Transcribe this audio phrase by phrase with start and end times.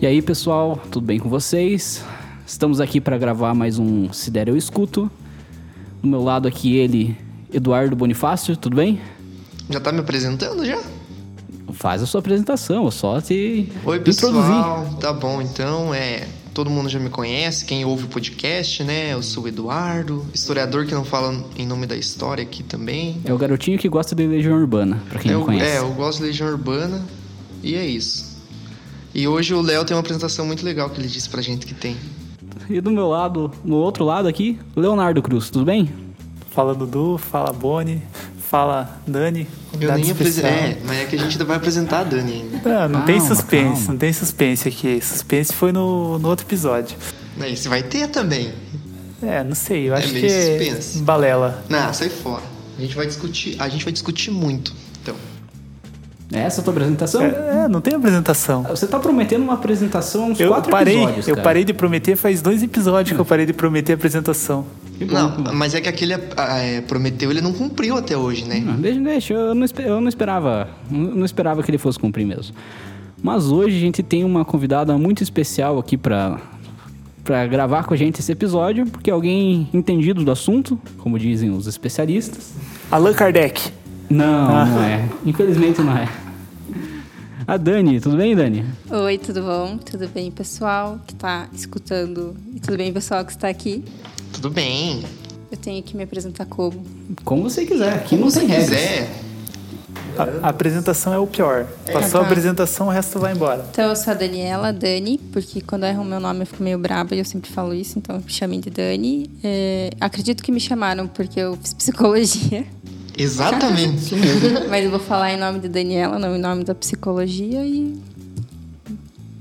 [0.00, 2.02] E aí, pessoal, tudo bem com vocês?
[2.46, 5.10] Estamos aqui para gravar mais um Se Der Eu Escuto.
[6.02, 7.16] Do meu lado aqui ele,
[7.52, 8.98] Eduardo Bonifácio, tudo bem?
[9.68, 10.80] Já tá me apresentando já?
[11.72, 14.86] Faz a sua apresentação, eu só te Oi, pessoal.
[14.98, 19.12] Tá bom, então, é, todo mundo já me conhece, quem ouve o podcast, né?
[19.12, 23.20] Eu sou o Eduardo, historiador que não fala em nome da história aqui também.
[23.24, 25.76] É o garotinho que gosta de Legião Urbana, para quem eu, não conhece.
[25.76, 27.04] É, eu gosto de Legião Urbana
[27.62, 28.29] e é isso.
[29.14, 31.74] E hoje o Léo tem uma apresentação muito legal que ele disse pra gente que
[31.74, 31.96] tem.
[32.68, 35.90] E do meu lado, no outro lado aqui, Leonardo Cruz, tudo bem?
[36.50, 38.02] Fala Dudu, fala Boni,
[38.38, 39.46] fala Dani.
[39.80, 40.48] Eu nem especial.
[40.50, 40.50] apresentei.
[40.50, 42.56] É, mas é que a gente ainda vai apresentar a Dani ainda.
[42.68, 43.92] Não, não Calma, tem suspense, calma.
[43.92, 45.00] não tem suspense aqui.
[45.00, 46.96] Suspense foi no, no outro episódio.
[47.36, 48.52] Você vai ter também.
[49.22, 50.98] É, não sei, eu É acho meio que é suspense.
[51.00, 51.64] balela.
[51.68, 52.42] Não, sai fora.
[52.78, 54.72] A gente vai discutir, a gente vai discutir muito.
[56.32, 57.22] É essa a tua apresentação?
[57.22, 58.62] É, é, não tem apresentação.
[58.64, 61.44] Você tá prometendo uma apresentação há uns Eu quatro parei, episódios, eu cara.
[61.44, 64.64] parei de prometer faz dois episódios que eu parei de prometer a apresentação.
[65.00, 68.62] Não, mas é que aquele ah, é, prometeu, ele não cumpriu até hoje, né?
[68.68, 72.54] Ah, Deixa, deixa, eu não, eu não esperava, não esperava que ele fosse cumprir mesmo.
[73.22, 76.38] Mas hoje a gente tem uma convidada muito especial aqui pra
[77.22, 81.50] para gravar com a gente esse episódio, porque é alguém entendido do assunto, como dizem
[81.50, 82.54] os especialistas.
[82.90, 83.70] Allan Kardec.
[84.10, 84.64] Não, Ah.
[84.66, 85.08] não é.
[85.24, 86.08] Infelizmente não é.
[87.46, 88.64] A Dani, tudo bem, Dani?
[88.90, 89.76] Oi, tudo bom?
[89.78, 92.36] Tudo bem, pessoal que está escutando?
[92.54, 93.84] E tudo bem, pessoal que está aqui?
[94.32, 95.02] Tudo bem.
[95.50, 96.84] Eu tenho que me apresentar como?
[97.24, 98.68] Como você quiser, aqui não Como você tem regras.
[98.68, 99.10] quiser.
[100.16, 101.66] A, a apresentação é o pior.
[101.92, 102.28] Passou a tá.
[102.30, 103.64] apresentação, o resto vai embora.
[103.70, 107.14] Então, eu sou a Daniela, Dani, porque quando erram meu nome eu fico meio braba
[107.14, 109.30] e eu sempre falo isso, então me chamem de Dani.
[109.42, 112.64] É, acredito que me chamaram porque eu fiz psicologia,
[113.20, 114.14] Exatamente.
[114.70, 118.00] mas eu vou falar em nome de Daniela, não em nome da psicologia e.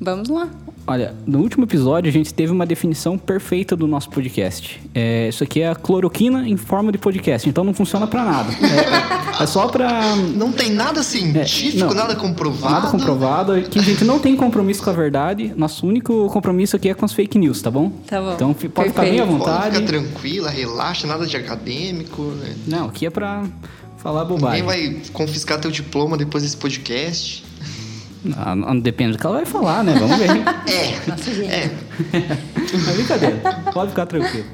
[0.01, 0.49] Vamos lá.
[0.91, 4.81] Olha, no último episódio a gente teve uma definição perfeita do nosso podcast.
[4.95, 8.51] É, isso aqui é a cloroquina em forma de podcast, então não funciona pra nada.
[9.39, 11.93] É, é só pra não tem nada científico, É, não.
[11.93, 12.73] nada comprovado.
[12.73, 15.53] nada comprovado, que a gente não tem compromisso com a verdade.
[15.55, 17.91] Nosso único compromisso aqui é com as fake news, tá bom?
[18.07, 18.33] Tá bom.
[18.33, 19.27] Então pode ficar bem à Perfeito.
[19.27, 19.75] Pode vontade.
[19.75, 22.23] ficar tranquila, relaxa, nada de acadêmico.
[22.23, 22.55] Né?
[22.65, 23.43] Não, aqui é pra
[23.99, 24.63] falar Ninguém bobagem.
[24.63, 27.43] vai confiscar teu diploma depois desse podcast.
[28.35, 29.93] Ah, não depende do que ela vai falar, né?
[29.97, 30.29] Vamos ver.
[30.69, 31.51] É, Nossa, gente.
[31.51, 31.71] é.
[32.13, 33.37] É brincadeira,
[33.73, 34.45] pode ficar tranquilo.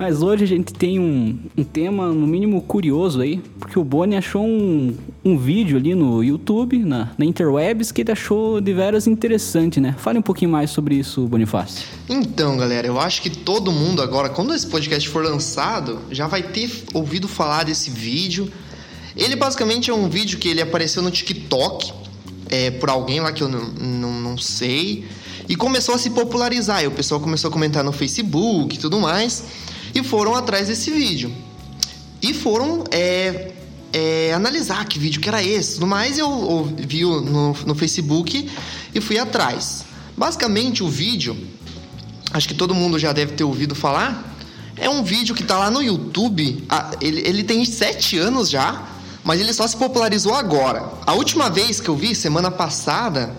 [0.00, 4.16] Mas hoje a gente tem um, um tema, no mínimo, curioso aí, porque o Boni
[4.16, 9.06] achou um, um vídeo ali no YouTube, na, na Interwebs, que ele achou de veras
[9.06, 9.94] interessante, né?
[9.98, 11.86] Fale um pouquinho mais sobre isso, Bonifácio.
[12.08, 16.42] Então, galera, eu acho que todo mundo agora, quando esse podcast for lançado, já vai
[16.44, 18.50] ter ouvido falar desse vídeo.
[19.14, 21.92] Ele basicamente é um vídeo que ele apareceu no TikTok,
[22.50, 25.06] é, por alguém lá que eu não, não, não sei,
[25.48, 26.82] e começou a se popularizar.
[26.82, 29.44] E o pessoal começou a comentar no Facebook e tudo mais,
[29.94, 31.32] e foram atrás desse vídeo.
[32.22, 33.52] E foram é,
[33.92, 36.18] é, analisar que vídeo que era esse tudo mais.
[36.18, 38.50] Eu, vi no, no Facebook
[38.94, 39.84] e fui atrás.
[40.16, 41.36] Basicamente, o vídeo,
[42.32, 44.36] acho que todo mundo já deve ter ouvido falar.
[44.76, 46.64] É um vídeo que tá lá no YouTube.
[46.68, 48.86] Ah, ele, ele tem sete anos já,
[49.30, 50.82] mas ele só se popularizou agora.
[51.06, 53.32] A última vez que eu vi, semana passada,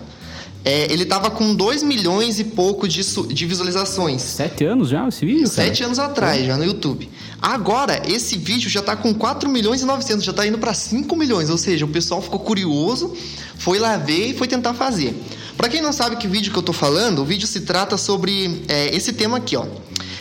[0.64, 4.22] é, ele tava com 2 milhões e pouco de, de visualizações.
[4.22, 5.52] Sete anos já esse vídeo, cara?
[5.52, 7.10] Sete anos atrás, já no YouTube.
[7.42, 11.14] Agora, esse vídeo já tá com 4 milhões e 900, já tá indo para 5
[11.14, 11.50] milhões.
[11.50, 13.14] Ou seja, o pessoal ficou curioso,
[13.58, 15.14] foi lá ver e foi tentar fazer.
[15.58, 18.64] Para quem não sabe que vídeo que eu tô falando, o vídeo se trata sobre
[18.66, 19.66] é, esse tema aqui, ó.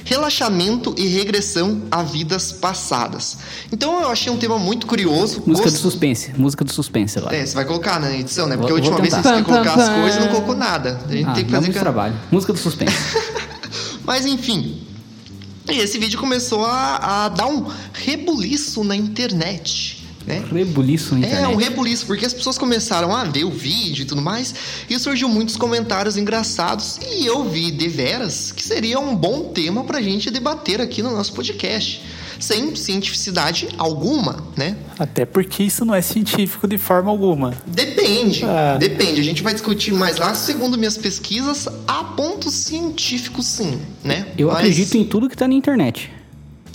[0.03, 3.37] Relaxamento e regressão a vidas passadas.
[3.71, 5.43] Então eu achei um tema muito curioso.
[5.45, 7.35] Música Gost- do suspense, música do suspense agora.
[7.35, 8.57] É, você vai colocar na edição, né?
[8.57, 9.35] Porque Vou- a última vez você tentar.
[9.37, 10.99] quis colocar as coisas e não colocou nada.
[11.07, 12.15] A gente Ah, tem que fazer muito trabalho.
[12.31, 12.95] Música do suspense.
[14.03, 14.81] Mas enfim.
[15.69, 20.00] E esse vídeo começou a, a dar um rebuliço na internet.
[20.25, 20.43] Né?
[20.51, 21.53] Rebuliço na É, internet.
[21.53, 24.53] um rebuliço, porque as pessoas começaram a ver o vídeo e tudo mais,
[24.89, 29.83] e surgiu muitos comentários engraçados, e eu vi de veras que seria um bom tema
[29.83, 32.03] pra gente debater aqui no nosso podcast.
[32.39, 34.75] Sem cientificidade alguma, né?
[34.97, 37.53] Até porque isso não é científico de forma alguma.
[37.67, 38.77] Depende, Ah.
[38.79, 39.21] depende.
[39.21, 40.33] A gente vai discutir mais lá.
[40.33, 44.25] Segundo minhas pesquisas, há pontos científicos sim, né?
[44.37, 46.11] Eu Mas- acredito em tudo que tá na internet.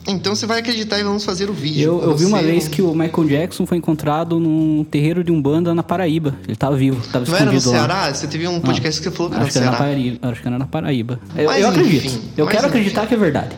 [0.09, 1.83] Então você vai acreditar e vamos fazer o vídeo.
[1.83, 5.33] Eu, eu vi uma vez não- que o Michael Jackson foi encontrado num terreiro de
[5.33, 6.35] Umbanda na Paraíba.
[6.47, 7.89] Ele tava vivo, tava Não era no escondido lá.
[7.89, 8.15] Ceará?
[8.15, 9.85] Você teve um podcast que você falou que era no que, era na Ceará.
[9.91, 11.21] Paraíba, acho que era na Paraíba.
[11.37, 12.21] Eu, Mas eu enfim, acredito.
[12.37, 12.77] Eu mas quero enfim.
[12.79, 13.57] acreditar que é verdade.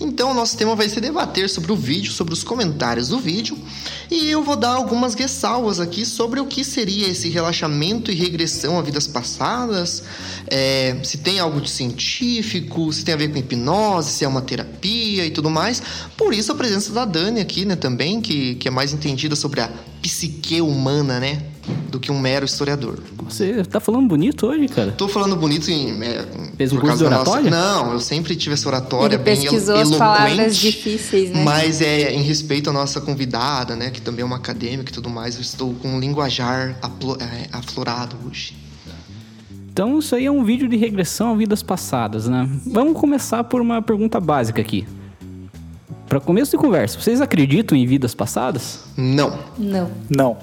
[0.00, 3.58] Então, o nosso tema vai ser debater sobre o vídeo, sobre os comentários do vídeo,
[4.08, 8.78] e eu vou dar algumas ressalvas aqui sobre o que seria esse relaxamento e regressão
[8.78, 10.04] a vidas passadas,
[10.46, 14.40] é, se tem algo de científico, se tem a ver com hipnose, se é uma
[14.40, 15.82] terapia e tudo mais.
[16.16, 19.60] Por isso a presença da Dani aqui, né, também, que, que é mais entendida sobre
[19.60, 21.42] a psique humana, né?
[21.90, 22.98] Do que um mero historiador.
[23.24, 24.92] Você tá falando bonito hoje, cara?
[24.92, 26.02] Tô falando bonito em.
[26.02, 26.24] É,
[26.56, 27.50] Fez um por curso causa de nossa- oratória?
[27.50, 29.98] Não, eu sempre tive essa oratória Ele bem pesquisou elo- as eloquente.
[29.98, 31.42] palavras difíceis, né?
[31.44, 33.90] Mas é em respeito à nossa convidada, né?
[33.90, 35.34] Que também é uma acadêmica e tudo mais.
[35.36, 36.76] Eu estou com um linguajar
[37.20, 38.54] é, aflorado hoje.
[39.70, 42.48] Então, isso aí é um vídeo de regressão a vidas passadas, né?
[42.66, 44.86] Vamos começar por uma pergunta básica aqui.
[46.08, 48.80] Para começo de conversa, vocês acreditam em vidas passadas?
[48.96, 49.38] Não.
[49.58, 49.90] Não.
[50.08, 50.36] Não.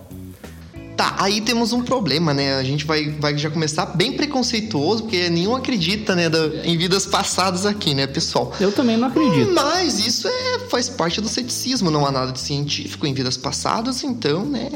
[0.95, 2.55] Tá, aí temos um problema, né?
[2.55, 7.05] A gente vai, vai já começar bem preconceituoso, porque nenhum acredita, né, da- em vidas
[7.05, 8.53] passadas aqui, né, pessoal?
[8.59, 9.51] Eu também não acredito.
[9.51, 14.03] Mas isso é, faz parte do ceticismo, não há nada de científico em vidas passadas,
[14.03, 14.69] então, né?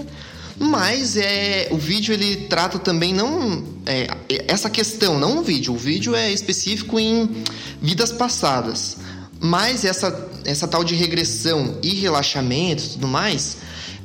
[0.57, 4.07] Mas é, o vídeo ele trata também não é,
[4.45, 5.73] essa questão, não o vídeo.
[5.73, 7.43] O vídeo é específico em
[7.81, 8.97] vidas passadas.
[9.39, 13.55] Mas essa, essa tal de regressão e relaxamento e tudo mais,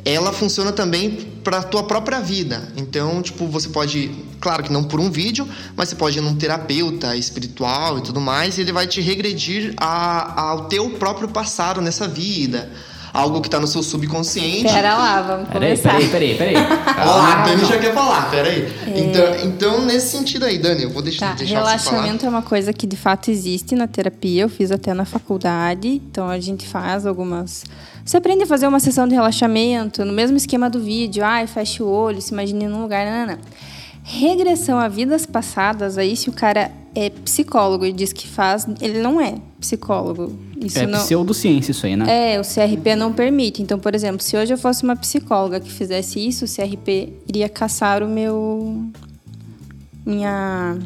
[0.05, 1.13] ela funciona também
[1.43, 2.73] para tua própria vida.
[2.77, 4.11] Então, tipo, você pode,
[4.41, 8.21] claro que não por um vídeo, mas você pode ir num terapeuta espiritual e tudo
[8.21, 12.71] mais, e ele vai te regredir a- ao teu próprio passado nessa vida.
[13.15, 14.65] Algo que tá no seu subconsciente.
[14.65, 15.93] Pera lá, vamos Peraí, começar.
[16.11, 16.55] peraí, peraí, peraí.
[17.07, 18.67] Ó, a Dani já quer falar, peraí.
[18.89, 21.77] Então, então, nesse sentido aí, Dani, eu vou deixar, Tá, deixar você falar.
[21.77, 24.43] relaxamento é uma coisa que de fato existe na terapia.
[24.43, 26.03] Eu fiz até na faculdade.
[26.11, 27.63] Então a gente faz algumas.
[28.05, 31.25] Você aprende a fazer uma sessão de relaxamento no mesmo esquema do vídeo.
[31.25, 33.07] Ai, fecha o olho, se imagine num lugar.
[33.07, 33.39] Não, não, não.
[34.03, 39.01] Regressão a vidas passadas, aí se o cara é psicólogo e diz que faz, ele
[39.01, 40.39] não é psicólogo.
[40.67, 40.99] Isso É não.
[41.01, 42.35] pseudociência isso aí, né?
[42.35, 43.63] É, o CRP não permite.
[43.63, 47.49] Então, por exemplo, se hoje eu fosse uma psicóloga que fizesse isso, o CRP iria
[47.49, 48.85] caçar o meu.
[50.07, 50.79] minha,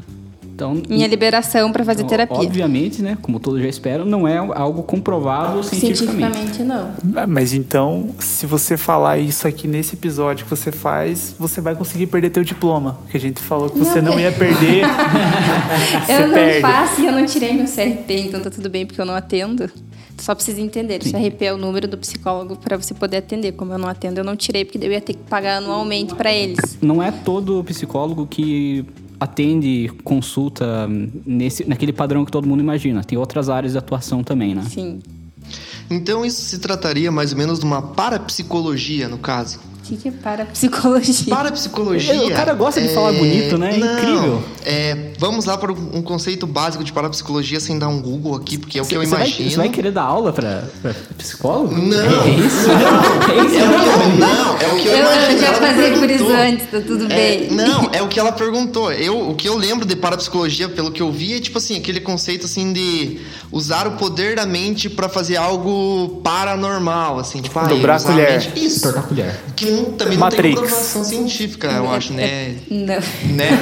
[0.58, 2.37] Então, minha liberação para fazer ó- terapia.
[2.37, 3.16] Obviamente, né?
[3.22, 6.37] Como todos já esperam, não é algo comprovado cientificamente.
[6.37, 6.90] Cientificamente, não.
[7.22, 11.76] Ah, Mas então, se você falar isso aqui nesse episódio que você faz, você vai
[11.76, 12.99] conseguir perder teu diploma.
[13.02, 14.82] Porque a gente falou que você Não, não é- ia perder.
[16.10, 16.61] eu não perde.
[16.61, 19.70] faço e eu não tirei meu CRP, então tá tudo bem porque eu não atendo.
[20.16, 21.00] Só precisa entender.
[21.00, 23.52] O CRP é o número do psicólogo para você poder atender.
[23.52, 26.32] Como eu não atendo, eu não tirei porque eu ia ter que pagar anualmente para
[26.32, 26.76] eles.
[26.82, 28.84] Não é todo psicólogo que
[29.20, 30.88] atende consulta
[31.26, 33.03] nesse, naquele padrão que todo mundo imagina.
[33.03, 34.62] Tem outras áreas de atuação também, né?
[34.69, 35.00] Sim.
[35.91, 39.59] Então, isso se trataria mais ou menos de uma parapsicologia, no caso.
[39.88, 41.35] O que, que é parapsicologia?
[41.35, 42.23] Parapsicologia.
[42.26, 43.75] O cara gosta de falar bonito, né?
[43.75, 44.43] É não, incrível.
[44.67, 48.79] É, vamos lá para um conceito básico de parapsicologia sem dar um Google aqui, porque
[48.79, 49.50] é o que eu Você vai, imagino.
[49.50, 51.75] você vai querer dar aula pra, pra psicólogo?
[51.75, 51.96] Não.
[51.96, 52.69] É isso?
[53.29, 53.58] É isso?
[53.58, 55.32] É o que eu, não, é o que eu, Eu, imagino.
[55.32, 57.50] eu já passei por isso antes, tá tudo É, bem.
[57.50, 58.93] não, é o que ela perguntou.
[58.93, 62.00] Eu, o que eu lembro de parapsicologia, pelo que eu vi, é tipo assim, aquele
[62.00, 63.20] conceito assim de
[63.50, 68.31] usar o poder da mente pra fazer algo paranormal, assim, tipo, ah, Dobrar a colher.
[68.32, 68.82] mente- Isso.
[68.82, 69.40] Tortar a colher.
[69.56, 70.42] Que não- também não Matrix.
[70.42, 72.56] tem comprovação científica, eu acho, né?
[72.70, 72.86] Não.
[73.34, 73.48] né?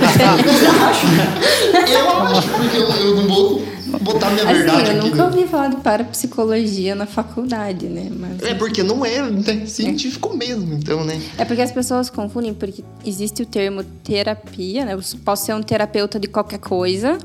[1.93, 3.63] eu acho, porque eu, eu não vou
[4.01, 5.09] botar minha verdade Assim, eu aqui.
[5.11, 5.37] nunca né?
[5.37, 8.09] ouvi falar de parapsicologia na faculdade, né?
[8.11, 11.21] Mas É porque não é né, científico mesmo, então, né?
[11.39, 14.95] É porque as pessoas confundem, porque existe o termo terapia, né?
[14.95, 17.19] Eu posso ser um terapeuta de qualquer coisa,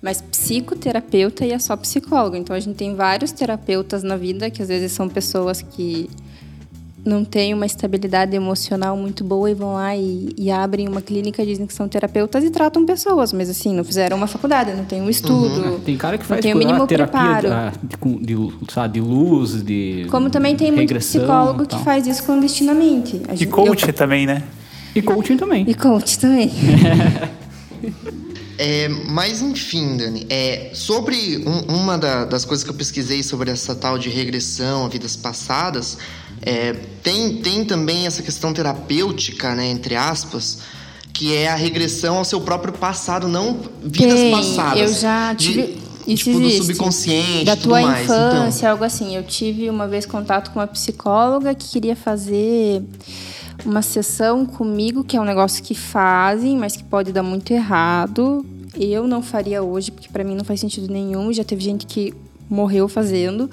[0.00, 2.36] mas psicoterapeuta e é só psicólogo.
[2.36, 6.08] Então a gente tem vários terapeutas na vida, que às vezes são pessoas que
[7.04, 11.44] não têm uma estabilidade emocional muito boa e vão lá e, e abrem uma clínica,
[11.44, 15.02] dizem que são terapeutas e tratam pessoas, mas assim, não fizeram uma faculdade, não tem
[15.02, 15.80] um estudo.
[15.84, 17.72] Tem cara que não faz tem o ah, mínimo terapia preparo.
[17.82, 21.78] de, de, com- de, sabe, de luz, de Como também tem muito psicólogo e que
[21.84, 23.20] faz isso clandestinamente.
[23.28, 24.42] A E gente- coach eu- também, né?
[24.94, 25.64] E coaching também.
[25.68, 26.50] E coach também.
[28.56, 33.50] É, mas enfim, Dani, é, sobre um- uma da- das coisas que eu pesquisei sobre
[33.50, 35.98] essa tal de regressão a vidas passadas,
[36.42, 36.72] é,
[37.02, 40.58] tem, tem também essa questão terapêutica, né, entre aspas,
[41.12, 44.80] que é a regressão ao seu próprio passado, não vidas Tem, passadas.
[44.80, 45.84] eu já De- tive.
[46.06, 46.58] Isso tipo, existe.
[46.58, 48.04] do subconsciente Da tua mais.
[48.04, 48.32] então.
[48.36, 49.16] infância, algo assim.
[49.16, 52.82] Eu tive uma vez contato com uma psicóloga que queria fazer
[53.64, 58.44] uma sessão comigo, que é um negócio que fazem, mas que pode dar muito errado.
[58.78, 61.32] Eu não faria hoje, porque pra mim não faz sentido nenhum.
[61.32, 62.12] Já teve gente que
[62.50, 63.48] morreu fazendo,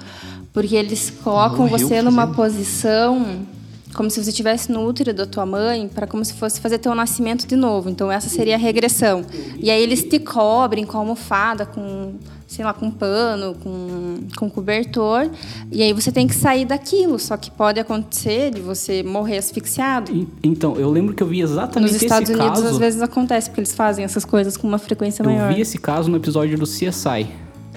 [0.54, 2.36] porque eles colocam Morreu você numa fazendo?
[2.36, 3.46] posição
[3.94, 6.96] como se você estivesse no útero da tua mãe, para como se fosse fazer teu
[6.96, 7.90] nascimento de novo.
[7.90, 9.22] Então essa seria a regressão.
[9.60, 12.14] E aí eles te cobrem com almofada, com
[12.48, 15.30] sei lá, com pano, com, com cobertor,
[15.72, 17.18] e aí você tem que sair daquilo.
[17.20, 20.10] Só que pode acontecer de você morrer asfixiado.
[20.14, 22.74] E- Então, eu lembro que eu vi exatamente Nos Estados esse Unidos, caso.
[22.74, 25.50] às vezes acontece, porque eles fazem essas coisas com uma frequência maior.
[25.50, 27.28] Eu vi esse caso no episódio do CSI.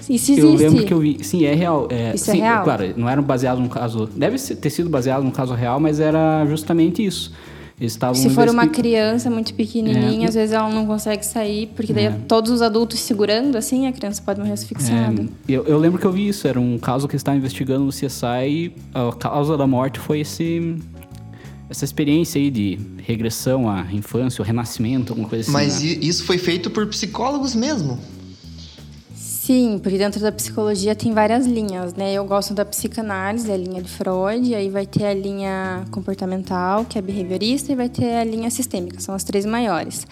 [0.09, 0.41] Isso existe.
[0.41, 1.19] Eu lembro que eu vi.
[1.23, 1.89] Sim, é real.
[1.91, 2.65] É, Isso é sim, real?
[2.65, 4.09] Claro, não era baseado num caso.
[4.15, 7.33] Deve ter sido baseado num caso real, mas era justamente isso.
[7.81, 8.15] Eles estavam.
[8.15, 10.29] Se for uma criança muito pequenininha, É.
[10.29, 12.11] às vezes ela não consegue sair, porque daí É.
[12.29, 15.23] todos os adultos segurando, assim, a criança pode morrer asfixiada.
[15.23, 16.47] É, eu, eu lembro que eu vi isso.
[16.47, 20.21] Era um caso que eles estavam investigando no CSI e a causa da morte foi
[20.21, 20.77] esse.
[21.69, 25.51] Essa experiência aí de regressão à infância, ou renascimento, alguma coisa assim.
[25.51, 25.99] Mas né?
[26.01, 27.99] isso foi feito por psicólogos mesmo.
[29.45, 32.15] Sim, porque dentro da psicologia tem várias linhas, né?
[32.15, 36.99] Eu gosto da psicanálise, a linha de Freud, aí vai ter a linha comportamental, que
[36.99, 40.07] é behaviorista, e vai ter a linha sistêmica, são as três maiores.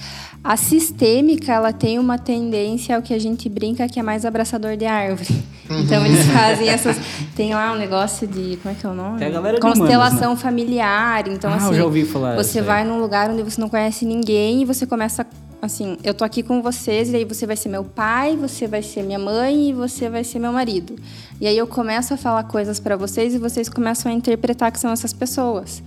[0.44, 4.76] A sistêmica, ela tem uma tendência ao que a gente brinca que é mais abraçador
[4.76, 5.42] de árvore.
[5.70, 6.98] Então eles fazem essas.
[7.34, 8.58] Tem lá um negócio de.
[8.62, 9.22] Como é que é o nome?
[9.22, 11.26] É a galera de Constelação humanos, familiar.
[11.28, 11.74] Então, Ah, eu assim.
[11.76, 15.24] já ouvi falar Você vai num lugar onde você não conhece ninguém e você começa
[15.62, 18.82] assim, eu tô aqui com vocês e aí você vai ser meu pai, você vai
[18.82, 20.96] ser minha mãe e você vai ser meu marido.
[21.40, 24.80] E aí eu começo a falar coisas pra vocês e vocês começam a interpretar que
[24.80, 25.80] são essas pessoas.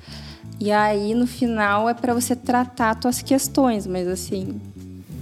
[0.61, 4.61] E aí no final é pra você tratar suas questões, mas assim,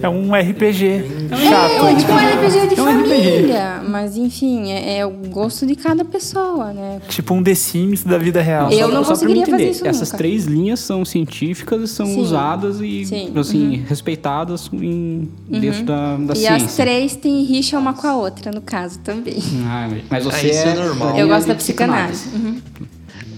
[0.04, 0.86] É um RPG
[1.32, 1.98] é chato.
[1.98, 3.14] tipo um RPG de É um RPG.
[3.24, 7.00] família, mas enfim, é, é o gosto de cada pessoa, né?
[7.08, 8.70] Tipo um The Sims da vida real.
[8.70, 10.18] Eu Só- não só conseguiria fazer entender, isso Essas nunca.
[10.18, 12.20] três linhas são científicas e são Sim.
[12.20, 13.40] usadas e Sim, Uhum.
[13.40, 16.56] assim respeitadas em, dentro da, da e ciência.
[16.66, 19.38] as três têm rixa uma com a outra, no caso também.
[19.66, 21.18] Ah, mas você Ah, isso é é normal.
[21.18, 22.28] Eu gosto da de psicanálise.
[22.36, 22.58] Uhum.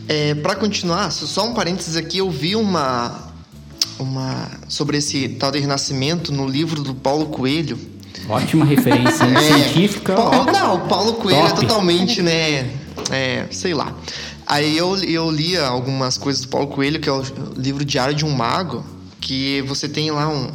[0.08, 3.25] É, para continuar, só um parênteses aqui, eu vi uma
[4.00, 7.78] uma sobre esse tal de renascimento no livro do Paulo Coelho.
[8.28, 9.36] Ótima referência hein?
[9.64, 10.14] científica.
[10.14, 10.16] É.
[10.16, 11.52] Paulo, não, o Paulo Coelho Top.
[11.52, 12.70] é totalmente, né?
[13.12, 13.94] É, sei lá.
[14.48, 17.24] Aí eu, eu lia algumas coisas do Paulo Coelho, que é o
[17.58, 18.86] livro Diário de um Mago,
[19.20, 20.52] que você tem lá um.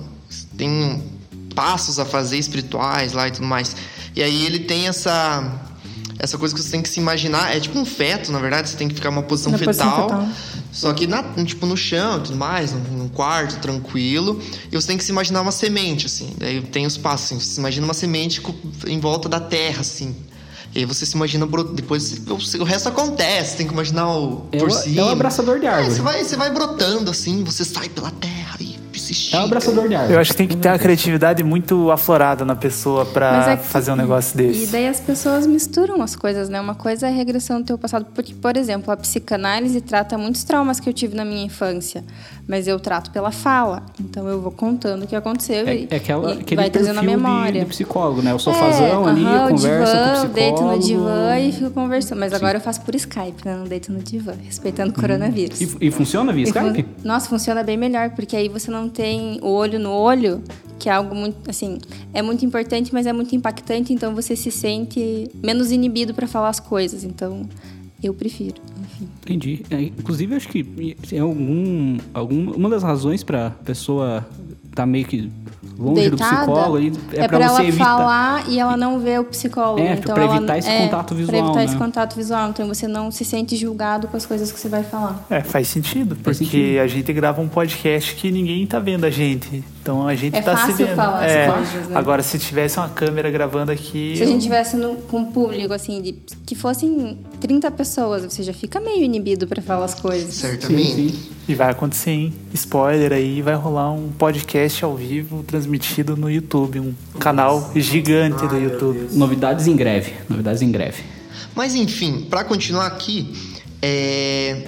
[0.56, 1.20] Tem um-
[1.54, 3.74] passos a fazer espirituais lá e tudo mais.
[4.14, 5.60] E aí ele tem essa.
[6.18, 7.54] Essa coisa que você tem que se imaginar.
[7.54, 10.28] É tipo um feto, na verdade, você tem que ficar numa posição Na posição fetal.
[10.72, 14.40] Só que na, tipo no chão e tudo mais, num, num quarto, tranquilo.
[14.70, 16.32] E você tem que se imaginar uma semente, assim.
[16.38, 17.40] Daí tem os passos, assim.
[17.40, 18.40] Você se imagina uma semente
[18.86, 20.14] em volta da terra, assim.
[20.72, 24.70] E aí você se imagina depois o, resto acontece, tem que imaginar o É por
[24.70, 25.00] cima.
[25.00, 25.94] é o abraçador de É, árvore.
[25.96, 28.69] você vai, você vai brotando assim, você sai pela terra e
[29.32, 30.14] É o abraçador de árvore.
[30.14, 33.56] Eu acho que tem que ter uma criatividade muito aflorada na pessoa pra Mas é
[33.56, 34.66] fazer um negócio E desse.
[34.72, 36.60] daí as pessoas misturam as coisas, né?
[36.60, 38.06] Uma coisa é a regressão do teu passado.
[38.14, 42.04] Porque, por exemplo, a psicanálise trata muitos traumas que eu tive na minha infância.
[42.48, 43.82] Mas eu trato pela fala.
[44.00, 47.00] Então eu vou contando o que aconteceu É, e, é aquela, e vai trazendo a
[47.02, 47.60] perfil de- memória.
[47.60, 48.34] De, psicólogo, né?
[48.34, 50.34] O sofazão ali, aham, o conversa divã, com o eu psicólogo.
[50.34, 52.18] deito no divã e fico conversando.
[52.18, 53.56] Mas agora eu faço por Skype, né?
[53.56, 55.60] Não deito no divã, respeitando o coronavírus.
[55.60, 56.88] E, e funciona via E fun- Skype?
[57.04, 58.99] Nossa, funciona bem melhor, porque aí você não tem
[59.42, 60.42] o olho no olho,
[60.78, 61.78] que é algo muito, assim,
[62.12, 66.48] é muito importante, mas é muito impactante, então você se sente menos inibido para falar
[66.48, 67.04] as coisas.
[67.04, 67.48] Então,
[68.02, 68.60] eu prefiro.
[68.80, 69.08] Enfim.
[69.22, 69.62] Entendi.
[69.70, 74.26] É, inclusive, acho que é algum, algum, uma das razões pra pessoa
[74.74, 75.30] tá meio que
[75.78, 77.84] longe do Deitada, psicólogo ali, é, é pra pra você ela evitar.
[77.84, 79.80] falar e ela não vê o psicólogo.
[79.80, 81.78] É, então pra ela- evitar esse é, contato Pra visual, evitar esse né?
[81.78, 82.50] contato visual.
[82.50, 85.24] Então você não se sente julgado com as coisas que você vai falar.
[85.30, 86.80] É, faz sentido, Faz porque sentido.
[86.80, 89.64] a gente grava um podcast que ninguém tá vendo a gente.
[89.82, 90.96] Então a gente É tá se fácil vendo.
[90.96, 91.46] falar as é.
[91.50, 91.96] coisas, né?
[91.96, 94.12] Agora, se tivesse uma câmera gravando aqui.
[94.14, 96.12] Se a eu- gente tivesse no, com um público, assim, de
[96.44, 100.34] que fossem 30 pessoas, você já fica meio inibido para falar as coisas.
[100.34, 100.94] Certamente.
[100.94, 101.28] Sim, sim.
[101.48, 102.34] E vai acontecer, hein?
[102.52, 108.56] Spoiler aí, vai rolar um podcast ao vivo transmitido no YouTube, um canal gigante do
[108.58, 109.08] YouTube.
[109.12, 110.12] Novidades em greve.
[110.28, 111.02] Novidades em greve.
[111.54, 113.32] Mas enfim, pra continuar aqui,
[113.80, 114.66] é,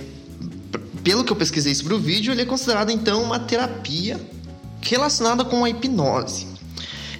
[1.05, 4.19] pelo que eu pesquisei sobre o vídeo, ele é considerado então uma terapia
[4.83, 6.47] relacionada com a hipnose.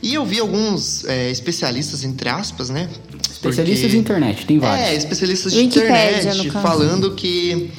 [0.03, 2.89] E eu vi alguns é, especialistas, entre aspas, né?
[3.31, 4.89] Especialistas Porque- de internet, tem vários.
[4.89, 7.71] É, especialistas de Wikipédia, internet falando que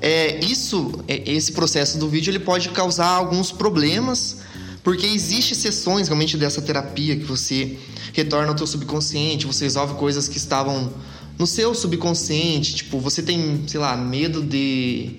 [0.00, 4.38] é, isso, é, esse processo do vídeo, ele pode causar alguns problemas,
[4.82, 7.76] porque existe sessões realmente dessa terapia que você
[8.12, 10.92] retorna ao teu subconsciente, você resolve coisas que estavam
[11.38, 15.16] no seu subconsciente, tipo, você tem, sei lá, medo de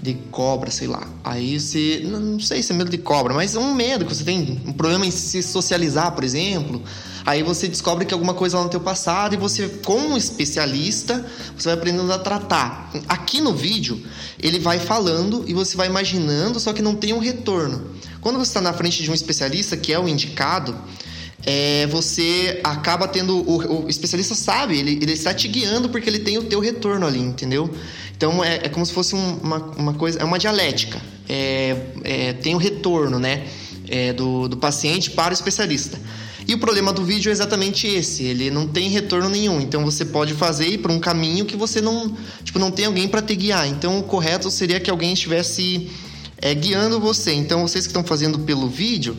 [0.00, 1.06] de cobra, sei lá.
[1.24, 4.24] Aí você, não, sei se é medo de cobra, mas é um medo que você
[4.24, 6.82] tem, um problema em se socializar, por exemplo.
[7.26, 11.26] Aí você descobre que alguma coisa lá no teu passado e você, como especialista,
[11.56, 12.90] você vai aprendendo a tratar.
[13.08, 14.00] Aqui no vídeo,
[14.38, 17.90] ele vai falando e você vai imaginando, só que não tem um retorno.
[18.20, 20.74] Quando você está na frente de um especialista, que é o indicado,
[21.44, 23.36] é, você acaba tendo.
[23.38, 27.06] O, o, especialista sabe, ele, ele está te guiando porque ele tem o teu retorno
[27.06, 27.70] ali, entendeu?
[28.18, 30.18] Então é, é como se fosse um, uma, uma coisa.
[30.18, 31.00] É uma dialética.
[31.28, 33.46] É, é, tem o retorno, né?
[33.88, 35.98] É, do, do paciente para o especialista.
[36.46, 39.60] E o problema do vídeo é exatamente esse, ele não tem retorno nenhum.
[39.60, 43.06] Então você pode fazer ir por um caminho que você não, tipo, não tem alguém
[43.06, 43.68] para te guiar.
[43.68, 45.90] Então o correto seria que alguém estivesse
[46.38, 47.32] é, guiando você.
[47.32, 49.16] Então vocês que estão fazendo pelo vídeo,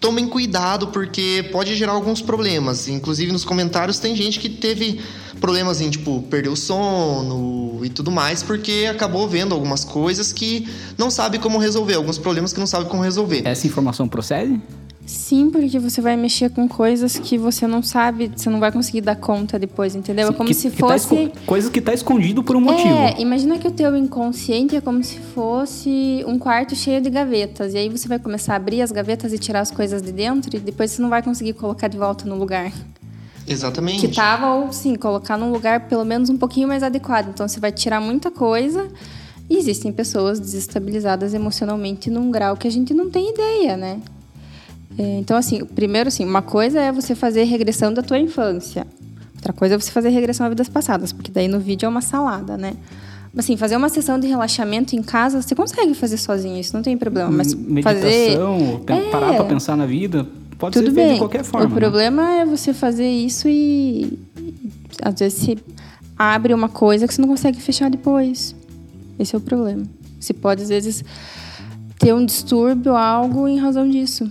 [0.00, 2.88] tomem cuidado porque pode gerar alguns problemas.
[2.88, 5.00] Inclusive nos comentários tem gente que teve
[5.38, 10.68] problemas em tipo perder o sono e tudo mais porque acabou vendo algumas coisas que
[10.96, 13.42] não sabe como resolver, alguns problemas que não sabe como resolver.
[13.44, 14.60] Essa informação procede?
[15.08, 19.00] Sim, porque você vai mexer com coisas que você não sabe, você não vai conseguir
[19.00, 20.26] dar conta depois, entendeu?
[20.26, 21.28] Sim, é como que, se que tá fosse.
[21.28, 22.90] Tá coisa que tá escondido por um motivo.
[22.90, 27.72] É, imagina que o teu inconsciente é como se fosse um quarto cheio de gavetas.
[27.72, 30.54] E aí você vai começar a abrir as gavetas e tirar as coisas de dentro
[30.54, 32.70] e depois você não vai conseguir colocar de volta no lugar.
[33.48, 34.06] Exatamente.
[34.06, 37.28] Que tava, ou sim, colocar num lugar pelo menos um pouquinho mais adequado.
[37.28, 38.88] Então você vai tirar muita coisa.
[39.50, 44.00] E existem pessoas desestabilizadas emocionalmente num grau que a gente não tem ideia, né?
[44.98, 48.86] Então, assim, primeiro, assim, uma coisa é você fazer regressão da tua infância.
[49.36, 52.00] Outra coisa é você fazer regressão a vidas passadas, porque daí no vídeo é uma
[52.00, 52.74] salada, né?
[53.36, 56.96] Assim, fazer uma sessão de relaxamento em casa, você consegue fazer sozinho, isso não tem
[56.98, 57.30] problema.
[57.30, 59.10] Mas Meditação, fazer...
[59.10, 60.26] parar é, pra pensar na vida,
[60.58, 61.04] pode tudo ser bem.
[61.04, 61.66] feito de qualquer forma.
[61.66, 61.76] O né?
[61.76, 64.18] problema é você fazer isso e...
[65.02, 65.56] Às vezes você
[66.18, 68.54] abre uma coisa que você não consegue fechar depois.
[69.18, 69.84] Esse é o problema.
[70.18, 71.04] Você pode, às vezes,
[71.98, 74.30] ter um distúrbio, algo em razão disso.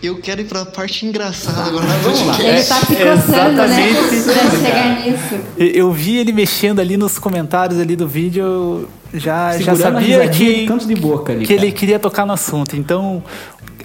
[0.00, 1.86] Eu quero ir pra parte engraçada agora.
[1.86, 2.40] Vamos lá.
[2.40, 3.92] Ele tá se coçando, né?
[4.24, 5.34] Pra chegar nisso.
[5.58, 10.28] Eu vi ele mexendo ali nos comentários ali do vídeo, eu já, já Segurando sabia
[10.28, 12.76] que, canto de boca ali, que ele queria tocar no assunto.
[12.76, 13.22] Então,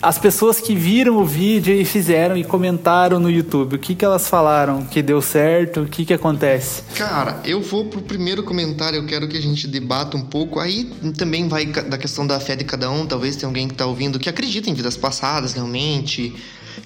[0.03, 4.03] as pessoas que viram o vídeo e fizeram e comentaram no YouTube, o que, que
[4.03, 4.83] elas falaram?
[4.85, 5.83] Que deu certo?
[5.83, 6.83] O que, que acontece?
[6.95, 10.59] Cara, eu vou pro primeiro comentário, eu quero que a gente debata um pouco.
[10.59, 13.05] Aí também vai da questão da fé de cada um.
[13.05, 16.36] Talvez tenha alguém que tá ouvindo que acredita em vidas passadas realmente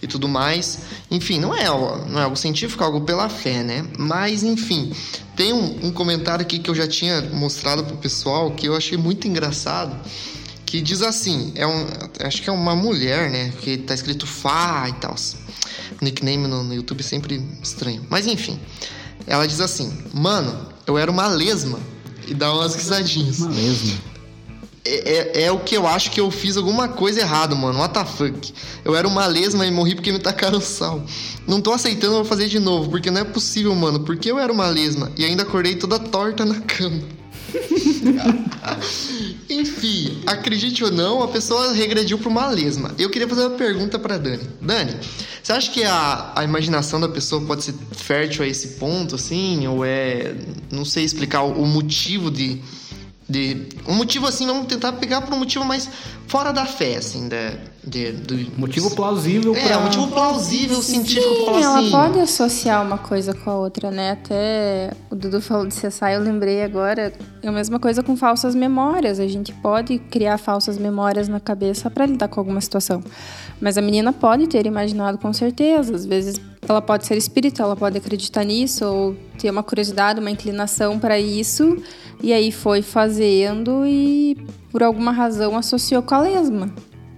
[0.02, 0.80] e tudo mais.
[1.10, 3.86] Enfim, não é, não é algo científico, é algo pela fé, né?
[3.98, 4.92] Mas, enfim,
[5.36, 8.98] tem um, um comentário aqui que eu já tinha mostrado pro pessoal que eu achei
[8.98, 9.96] muito engraçado.
[10.66, 11.88] Que diz assim, é um,
[12.26, 13.54] acho que é uma mulher, né?
[13.62, 15.16] Que tá escrito Fá e tal.
[16.02, 18.06] Nickname no, no YouTube sempre estranho.
[18.10, 18.60] Mas enfim,
[19.26, 21.80] ela diz assim: Mano, eu era uma lesma.
[22.28, 23.40] E dá umas risadinhas.
[23.40, 23.94] Uma lesma.
[24.88, 27.80] É, é- é o que eu acho que eu fiz alguma coisa errada, mano.
[27.80, 28.54] What the fuck?
[28.86, 31.04] Eu era uma lesma e morri porque me tacaram sal.
[31.48, 34.02] Não tô aceitando, vou fazer de novo, porque não é possível, mano.
[34.02, 37.02] Porque eu era uma lesma e ainda acordei toda torta na cama.
[39.50, 42.94] Enfim, acredite ou não, a pessoa regrediu para uma lesma.
[42.98, 44.44] Eu queria fazer uma pergunta para Dani.
[44.62, 44.96] Dani,
[45.42, 49.66] você acha que a, a imaginação da pessoa pode ser fértil a esse ponto, assim?
[49.68, 50.36] Ou é.
[50.72, 52.62] Não sei explicar o, o motivo de.
[53.30, 55.90] De um motivo assim, vamos tentar pegar por um motivo mais
[56.28, 58.58] fora da fé, assim, da, de, do.
[58.58, 59.78] Motivo plausível É, pra...
[59.80, 61.92] um motivo plausível, científico, Sim, pra falar ela assim.
[61.92, 64.12] pode associar uma coisa com a outra, né?
[64.12, 67.14] Até o Dudu falou de CSI, eu lembrei agora.
[67.42, 69.20] É a mesma coisa com falsas memórias.
[69.20, 73.04] A gente pode criar falsas memórias na cabeça para lidar com alguma situação.
[73.60, 75.96] Mas a menina pode ter imaginado com certeza.
[75.96, 80.32] Às vezes ela pode ser espírita, ela pode acreditar nisso, ou ter uma curiosidade, uma
[80.32, 81.78] inclinação para isso.
[82.22, 84.38] E aí foi fazendo e
[84.72, 86.74] por alguma razão associou com a lesma.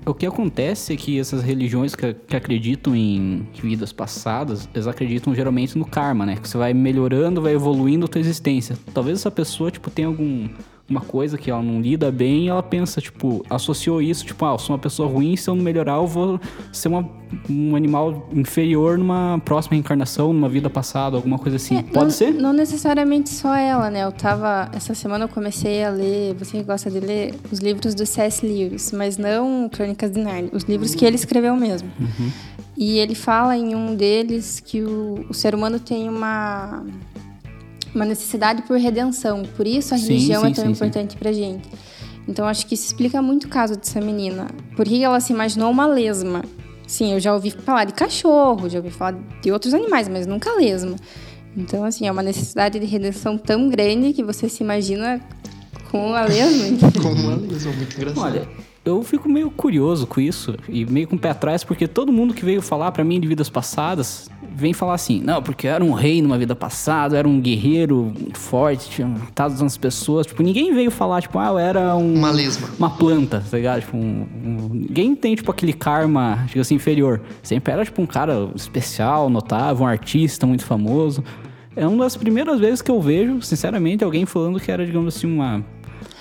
[0.05, 5.35] O que acontece é que essas religiões que, que acreditam em vidas passadas, eles acreditam
[5.35, 6.35] geralmente no karma, né?
[6.35, 8.77] Que você vai melhorando, vai evoluindo a tua existência.
[8.93, 10.49] Talvez essa pessoa, tipo, tenha algum
[10.89, 14.53] uma coisa que ela não lida bem e ela pensa, tipo, associou isso, tipo, ah,
[14.53, 16.39] eu sou uma pessoa ruim, se eu não melhorar, eu vou
[16.71, 17.07] ser uma,
[17.49, 21.77] um animal inferior numa próxima reencarnação, numa vida passada, alguma coisa assim.
[21.77, 22.33] É, Pode não, ser?
[22.33, 24.03] Não necessariamente só ela, né?
[24.03, 24.69] Eu tava.
[24.73, 28.45] Essa semana eu comecei a ler, você que gosta de ler, os livros do C.S.
[28.45, 31.89] Lewis, mas não Crônicas de Narnia, os livros que ele escreveu mesmo.
[32.77, 36.85] E ele fala em um deles que o, o ser humano tem uma,
[37.93, 39.43] uma necessidade por redenção.
[39.43, 40.75] Por isso a Sim, religião sim, é tão sim, sim.
[40.75, 41.67] importante pra gente.
[42.27, 44.47] Então acho que isso explica muito o caso dessa menina.
[44.75, 46.43] Por que ela se imaginou uma lesma?
[46.85, 50.53] Sim, eu já ouvi falar de cachorro, já ouvi falar de outros animais, mas nunca
[50.53, 50.95] lesma.
[51.57, 55.19] Então, assim, é uma necessidade de redenção tão grande que você se imagina
[55.91, 56.91] com a lesma.
[57.01, 58.23] Como uma lesma, muito engraçado.
[58.23, 58.47] Olha,
[58.85, 62.33] eu fico meio curioso com isso e meio com o pé atrás, porque todo mundo
[62.33, 65.83] que veio falar pra mim de vidas passadas vem falar assim: não, porque eu era
[65.83, 70.25] um rei numa vida passada, eu era um guerreiro forte, tinha matado as pessoas.
[70.27, 72.13] Tipo, ninguém veio falar, tipo, ah, eu era um.
[72.15, 72.67] Uma lesma.
[72.77, 73.81] Uma planta, tá ligado?
[73.81, 77.21] Tipo, um, um- ninguém tem, tipo, aquele karma, diga assim, inferior.
[77.41, 81.23] Sempre era, tipo, um cara especial, notável, um artista muito famoso.
[81.75, 85.27] É uma das primeiras vezes que eu vejo, sinceramente, alguém falando que era, digamos assim,
[85.27, 85.63] uma.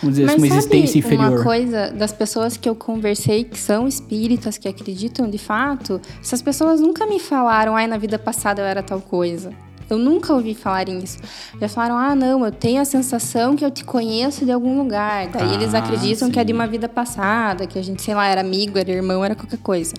[0.03, 1.33] Vamos dizer, assim, uma existência sabe inferior.
[1.39, 6.01] uma coisa das pessoas que eu conversei que são espíritas, que acreditam de fato?
[6.21, 9.51] Essas pessoas nunca me falaram, ai, na vida passada eu era tal coisa.
[9.91, 11.19] Eu nunca ouvi falarem isso.
[11.59, 15.29] Já falaram, ah, não, eu tenho a sensação que eu te conheço de algum lugar.
[15.29, 16.55] Daí eles Ah, acreditam que é de sim.
[16.59, 19.95] uma vida passada, que a gente, sei lá, era amigo, era irmão, era qualquer coisa.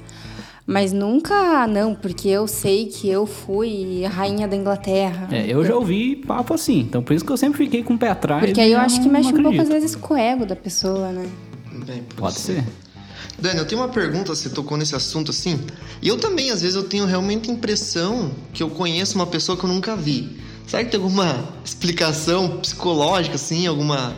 [0.69, 5.27] Mas nunca, não, porque eu sei que eu fui a rainha da Inglaterra.
[5.32, 7.97] É, eu já ouvi papo assim, então por isso que eu sempre fiquei com o
[7.97, 8.45] pé atrás.
[8.45, 11.12] Porque aí eu acho que mexe um pouco, às vezes, com o ego da pessoa,
[11.12, 11.27] né?
[11.88, 12.63] Bem, Pode ser.
[13.39, 15.60] Dani, eu tenho uma pergunta, você tocou nesse assunto assim.
[16.03, 19.58] E eu também, às vezes, eu tenho realmente a impressão que eu conheço uma pessoa
[19.58, 20.38] que eu nunca vi.
[20.67, 24.15] Será que tem alguma explicação psicológica, assim, alguma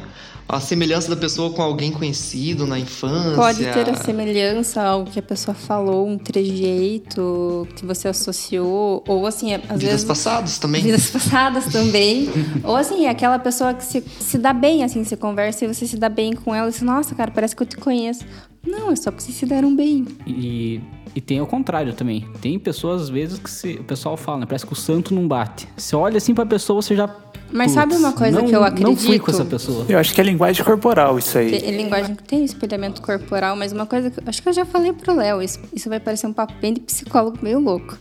[0.52, 3.36] a semelhança da pessoa com alguém conhecido na infância?
[3.36, 9.26] Pode ter a semelhança, algo que a pessoa falou, um trejeito que você associou, ou
[9.26, 10.04] assim, às Vidas vezes.
[10.04, 10.84] passadas também.
[10.84, 12.30] Vidas passadas também.
[12.64, 15.96] ou assim, aquela pessoa que se, se dá bem, assim, você conversa e você se
[15.96, 18.26] dá bem com ela e você, nossa, cara, parece que eu te conheço.
[18.66, 20.06] Não, é só porque vocês se deram bem.
[20.28, 20.82] E,
[21.16, 22.26] e tem o contrário também.
[22.42, 24.46] Tem pessoas, às vezes, que se- o pessoal fala, né?
[24.46, 25.68] Parece que o santo não bate.
[25.76, 27.08] Você olha assim pra pessoa, você já.
[27.54, 29.24] Mas Putz, sabe uma coisa não- que eu Não fui acredito?
[29.26, 29.86] com essa pessoa.
[29.90, 31.60] Eu acho que é linguagem corporal isso aí.
[31.60, 34.94] Tem, linguagem que tem espelhamento corporal, mas uma coisa que acho que eu já falei
[34.94, 37.98] pro Léo, isso, isso vai parecer um papo bem de psicólogo meio louco.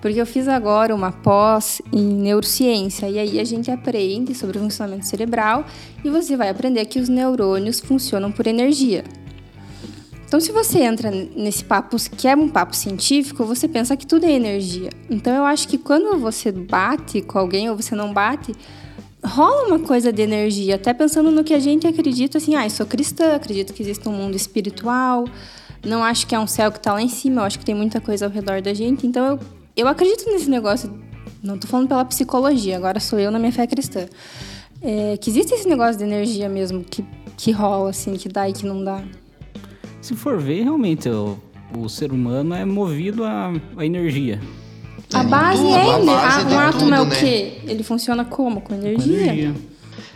[0.00, 4.60] Porque eu fiz agora uma pós em neurociência e aí a gente aprende sobre o
[4.60, 5.64] funcionamento cerebral
[6.04, 9.02] e você vai aprender que os neurônios funcionam por energia.
[10.26, 14.26] Então, se você entra nesse papo, que é um papo científico, você pensa que tudo
[14.26, 14.90] é energia.
[15.08, 18.52] Então, eu acho que quando você bate com alguém ou você não bate,
[19.24, 20.74] rola uma coisa de energia.
[20.74, 24.08] Até pensando no que a gente acredita, assim, ah, eu sou cristã, acredito que existe
[24.08, 25.26] um mundo espiritual,
[25.84, 27.74] não acho que é um céu que está lá em cima, eu acho que tem
[27.74, 29.06] muita coisa ao redor da gente.
[29.06, 29.40] Então, eu,
[29.76, 30.92] eu acredito nesse negócio.
[31.40, 34.08] Não tô falando pela psicologia, agora sou eu na minha fé cristã.
[34.82, 37.04] É, que existe esse negócio de energia mesmo, que,
[37.36, 39.04] que rola, assim, que dá e que não dá.
[40.06, 41.36] Se for ver, realmente, o,
[41.76, 44.40] o ser humano é movido a, a energia.
[45.12, 46.06] A É, base tudo, é a ele.
[46.06, 47.16] base de um átomo é o né?
[47.18, 47.58] quê?
[47.66, 48.60] Ele funciona como?
[48.60, 49.16] Com Com energia?
[49.22, 49.54] energia.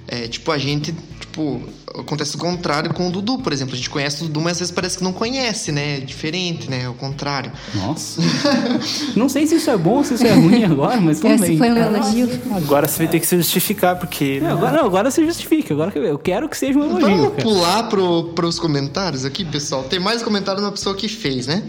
[0.07, 0.95] É, tipo, a gente,
[1.31, 1.63] tipo,
[1.99, 3.75] acontece o contrário com o Dudu, por exemplo.
[3.75, 5.99] A gente conhece o Dudu, mas às vezes parece que não conhece, né?
[5.99, 6.83] É diferente, né?
[6.83, 7.53] É o contrário.
[7.75, 8.21] Nossa.
[9.17, 11.47] não sei se isso é bom ou se isso é ruim agora, mas tudo Esse
[11.49, 11.59] bem.
[11.59, 12.29] foi um elogio.
[12.53, 14.41] Agora você vai ter que se justificar, porque.
[14.43, 15.73] É, agora, não, agora se justifica.
[15.73, 17.09] Agora que eu- quero que seja um elogio.
[17.09, 17.43] Vamos cara.
[17.43, 19.85] pular pro, pros comentários aqui, pessoal.
[19.85, 21.63] Tem mais comentário da pessoa que fez, né?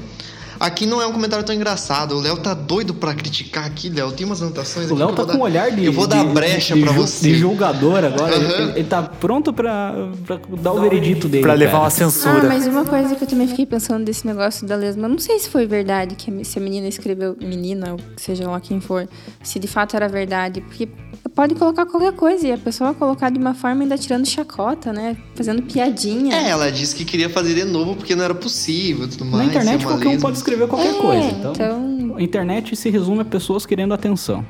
[0.62, 2.16] Aqui não é um comentário tão engraçado.
[2.16, 4.12] O Léo tá doido pra criticar aqui, Léo.
[4.12, 5.00] Tem umas anotações O aqui.
[5.00, 5.86] Léo que tá com um dar- olhar de.
[5.86, 7.28] Eu vou dar de- brecha de pra ju- você.
[7.30, 8.36] De julgador agora.
[8.36, 8.52] Aham.
[8.62, 9.94] Ele, ele tá pronto pra,
[10.26, 11.42] pra dar o veredito dele.
[11.42, 11.82] Pra levar cara.
[11.84, 12.44] uma Ah, censura.
[12.48, 15.40] mas uma coisa que eu também fiquei pensando desse negócio da lesma, eu não sei
[15.40, 19.10] se foi verdade que a- se a menina escreveu, menina, ou seja lá quem for,
[19.42, 20.88] se de fato era verdade, porque
[21.34, 25.18] pode colocar qualquer coisa e a pessoa colocar de uma forma ainda tirando chacota, né?
[25.34, 26.36] Fazendo piadinha.
[26.36, 29.38] É, ela disse que queria fazer de novo porque não era possível e tudo Na
[29.38, 29.50] mais.
[29.50, 31.28] internet ser uma qualquer um pode escrever qualquer É, coisa.
[31.28, 34.46] Então, então- a internet se resume a pessoas querendo atenção.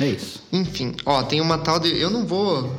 [0.00, 0.42] É isso.
[0.52, 1.96] Enfim, ó, tem uma tal de.
[1.98, 2.70] Eu não vou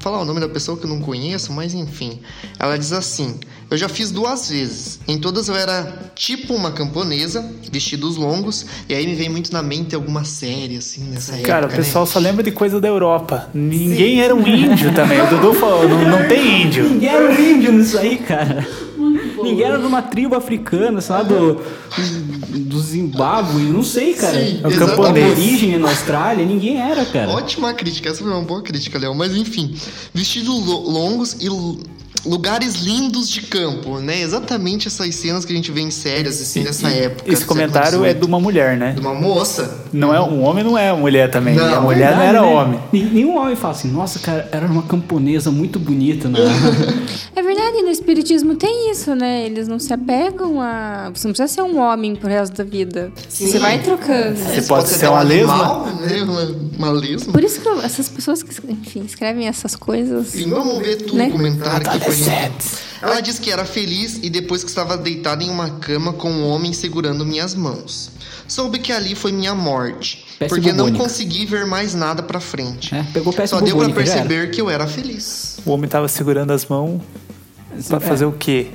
[0.00, 2.18] falar o nome da pessoa que eu não conheço, mas enfim.
[2.58, 3.38] Ela diz assim:
[3.70, 4.98] Eu já fiz duas vezes.
[5.06, 9.62] Em todas eu era tipo uma camponesa, vestidos longos, e aí me vem muito na
[9.62, 11.74] mente alguma série, assim, nessa Cara, época.
[11.80, 12.10] o pessoal né?
[12.10, 13.48] só lembra de coisa da Europa.
[13.54, 15.20] Ninguém era um índio também.
[15.20, 16.88] O Dudu falou, não, não tem índio.
[16.90, 18.66] Ninguém era um índio nisso aí, cara.
[19.42, 21.60] Ninguém era de uma tribo africana, sei lá, do,
[22.52, 24.38] do Zimbábue, não sei, cara.
[24.38, 25.30] Sim, É o Da camponês.
[25.38, 27.30] origem na Austrália, ninguém era, cara.
[27.30, 29.14] Ótima crítica, essa foi uma boa crítica, Léo.
[29.14, 29.74] Mas enfim,
[30.14, 31.48] vestidos lo- longos e
[32.24, 34.20] lugares lindos de campo, né?
[34.20, 37.32] Exatamente essas cenas que a gente vê em séries, assim, nessa época.
[37.32, 38.92] Esse comentário é de uma mulher, né?
[38.92, 39.78] De uma moça.
[39.92, 41.54] Não é um homem não é mulher também.
[41.54, 42.46] Não, a mulher não Verdade, era né?
[42.46, 42.80] homem.
[42.92, 46.28] Nen- Nenhum homem fala assim, nossa, cara, era uma camponesa muito bonita.
[46.28, 46.38] Né?
[47.34, 49.46] É verdade, no espiritismo tem isso, né?
[49.46, 51.10] Eles não se apegam a.
[51.14, 53.10] Você não precisa ser um homem pro resto da vida.
[53.28, 54.36] Você vai trocando.
[54.36, 55.52] Você Isso pode ser até uma um lesma?
[55.54, 56.22] animal, né?
[56.22, 57.32] Uma, uma lesma.
[57.32, 60.26] Por isso que eu- essas pessoas que, enfim, escrevem essas coisas.
[60.28, 61.30] Sim, vamos ver tudo Né?
[61.30, 62.66] comentário aqui pra gente.
[63.02, 66.46] Ela disse que era feliz e depois que estava deitada em uma cama com um
[66.48, 68.10] homem segurando minhas mãos.
[68.46, 72.94] Soube que ali foi minha morte, Peste porque não consegui ver mais nada pra frente.
[72.94, 74.12] É, pegou Só deu bubônica, era.
[74.12, 75.58] perceber que eu era feliz.
[75.64, 77.00] O homem tava segurando as mãos
[77.88, 78.00] pra É.
[78.00, 78.68] fazer o quê?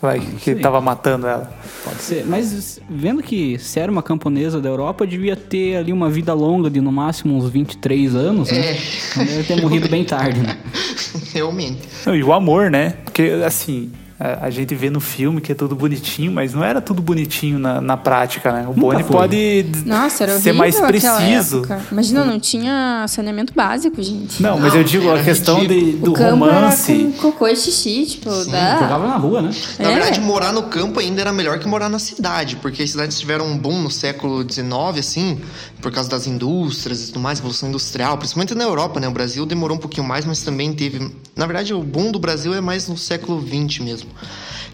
[0.00, 0.54] Vai, que sei.
[0.56, 1.50] tava matando ela.
[1.84, 2.24] Pode ser.
[2.26, 6.68] Mas vendo que se era uma camponesa da Europa, devia ter ali uma vida longa
[6.70, 8.58] de no máximo uns 23 anos, né?
[8.58, 9.24] É.
[9.24, 10.58] Deve ter morrido bem tarde, né?
[11.32, 11.80] Realmente.
[12.06, 12.94] E o amor, né?
[13.04, 17.02] Porque, assim, a gente vê no filme que é tudo bonitinho, mas não era tudo
[17.02, 18.64] bonitinho na, na prática, né?
[18.68, 21.62] O Boni pode Nossa, era ser mais preciso.
[21.90, 24.40] Imagina, não tinha saneamento básico, gente.
[24.42, 26.04] Não, mas eu digo a questão de, ridículo.
[26.04, 26.92] do o campo romance.
[26.92, 28.78] era com cocô e xixi, tipo, dá.
[28.78, 29.50] Jogava na rua, né?
[29.78, 29.94] Na É.
[29.94, 33.46] verdade, morar no campo ainda era melhor que morar na cidade, porque as cidades tiveram
[33.46, 35.40] um boom no século XIX, assim,
[35.82, 39.08] por causa das indústrias e tudo mais, evolução industrial, principalmente na Europa, né?
[39.08, 41.10] O Brasil demorou um pouquinho mais, mas também teve.
[41.36, 44.03] Na verdade, o boom do Brasil é mais no século XX mesmo.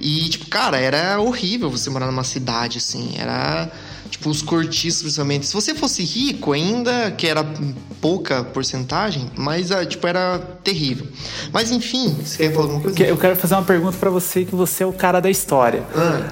[0.00, 3.14] E, tipo, cara, era horrível você morar numa cidade, assim.
[3.18, 3.70] Era.
[4.10, 5.46] Tipo, os cortiços, principalmente.
[5.46, 7.44] Se você fosse rico ainda, que era
[8.00, 11.06] pouca porcentagem, mas, ah, tipo, era terrível.
[11.52, 13.02] Mas, enfim, você quer falar alguma coisa?
[13.04, 15.84] Eu quero fazer uma pergunta pra você, que você é o cara da história.
[15.94, 16.28] Ah.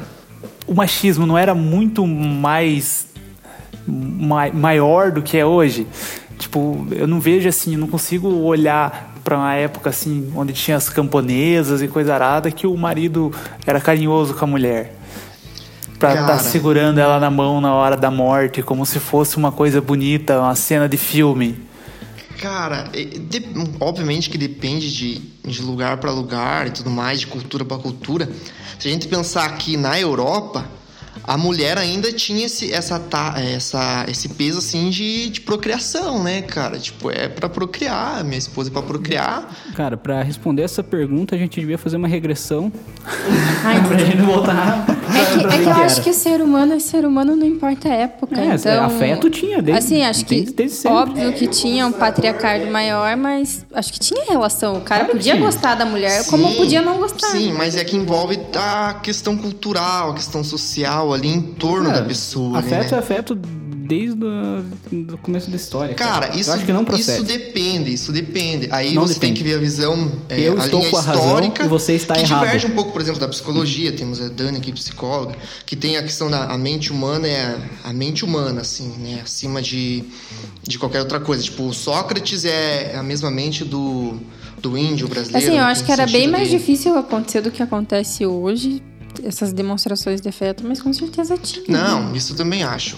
[0.66, 3.06] O machismo não era muito mais
[3.86, 5.86] ma- maior do que é hoje?
[6.38, 10.74] Tipo, eu não vejo assim, eu não consigo olhar pra uma época assim, onde tinha
[10.78, 13.30] as camponesas e coisa arada, que o marido
[13.66, 14.94] era carinhoso com a mulher.
[15.98, 16.38] Pra estar Cara.
[16.38, 20.54] segurando ela na mão na hora da morte, como se fosse uma coisa bonita, uma
[20.54, 21.60] cena de filme.
[22.40, 23.44] Cara, de-
[23.80, 28.30] obviamente que depende de, de lugar para lugar e tudo mais, de cultura para cultura.
[28.78, 30.64] Se a gente pensar aqui na Europa,
[31.28, 32.98] a mulher ainda tinha esse, essa,
[33.36, 36.78] essa, esse peso assim de, de procriação, né, cara?
[36.78, 39.46] Tipo, é para procriar, minha esposa é pra procriar.
[39.74, 42.72] Cara, pra responder essa pergunta, a gente devia fazer uma regressão
[43.62, 44.86] Ai, pra gente voltar.
[45.08, 47.92] É que, é que eu acho que ser humano é ser humano, não importa a
[47.94, 48.38] época.
[48.40, 52.66] É, então, afeto tinha desde- Assim, acho que desde- desde óbvio que tinha um patriarcado
[52.66, 54.74] maior, mas acho que tinha relação.
[54.76, 55.44] O cara Claro podia tinha.
[55.44, 57.28] gostar da mulher, como Sim, podia não gostar.
[57.28, 62.02] Sim, mas é que envolve a questão cultural, a questão social ali em torno da
[62.02, 62.58] pessoa.
[62.58, 62.96] Afeto né?
[62.96, 63.38] é afeto
[63.88, 64.22] desde
[65.14, 65.94] o começo da história.
[65.94, 67.22] Cara, isso, Eu acho que não isso procede.
[67.24, 68.68] depende, isso depende.
[68.70, 69.38] Aí Não você tem depende.
[69.42, 71.92] que ver a visão, é, Eu a estou linha com a razão histórica, e você
[71.94, 72.44] está que errado.
[72.44, 73.90] diverge um pouco, por exemplo, da psicologia.
[73.92, 77.88] Temos a Dani aqui, psicóloga, que tem a questão da a mente humana é a,
[77.90, 79.20] a mente humana, assim, né?
[79.22, 80.04] Acima de,
[80.62, 81.42] de qualquer outra coisa.
[81.42, 84.18] Tipo, o Sócrates é a mesma mente do,
[84.60, 85.46] do índio brasileiro.
[85.48, 88.82] Assim, eu acho que era bem mais de- difícil acontecer do que acontece hoje,
[89.24, 91.64] essas demonstrações de afeto, mas com certeza tinha.
[91.68, 92.96] Não, isso eu também acho.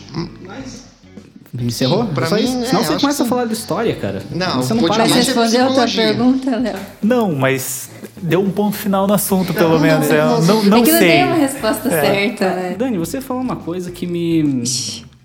[1.53, 2.07] Encerrou?
[2.07, 2.59] Sim, pra Só mim, isso?
[2.59, 4.23] é, Senão eu você começa a que falar de história, cara.
[4.31, 6.77] Não, você não pode Mas é respondeu a tua pergunta, Léo?
[7.03, 7.91] Não, mas
[8.23, 10.09] deu um ponto final no assunto, pelo Não, menos.
[10.09, 10.41] não, Eu não.
[10.43, 11.09] não, não é que não sei.
[11.09, 12.77] tem uma resposta certa, né?
[12.79, 14.45] Dani, você falou uma coisa que me,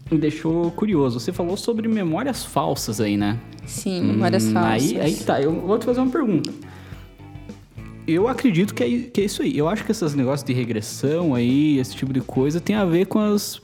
[0.09, 1.19] me deixou curioso.
[1.19, 3.37] Você falou sobre memórias falsas aí, né?
[3.67, 4.91] Sim, memórias Hum, falsas.
[4.91, 6.51] Aí, aí que tá, eu vou te fazer uma pergunta.
[8.07, 9.57] Eu acredito que é, que é isso aí.
[9.57, 13.05] Eu acho que esses negócios de regressão aí, esse tipo de coisa, tem a ver
[13.05, 13.61] com as.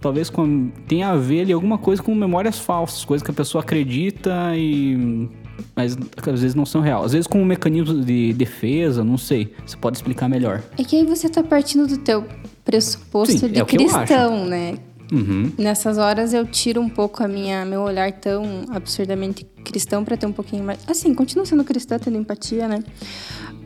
[0.00, 0.70] Talvez com.
[0.88, 5.28] Tem a ver ali alguma coisa com memórias falsas, coisas que a pessoa acredita e.
[5.74, 7.06] Mas às vezes não são reais.
[7.06, 9.54] Às vezes com um mecanismo de defesa, não sei.
[9.64, 10.62] Você pode explicar melhor.
[10.78, 12.24] É que aí você tá partindo do teu
[12.64, 14.74] pressuposto Sim, de é cristão, né?
[15.12, 15.52] Uhum.
[15.56, 20.26] Nessas horas eu tiro um pouco a minha meu olhar tão absurdamente cristão pra ter
[20.26, 20.78] um pouquinho mais.
[20.86, 22.82] Assim, continuo sendo cristã, tendo empatia, né?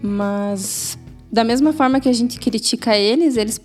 [0.02, 0.98] Mas
[1.32, 3.60] da mesma forma que a gente critica eles, eles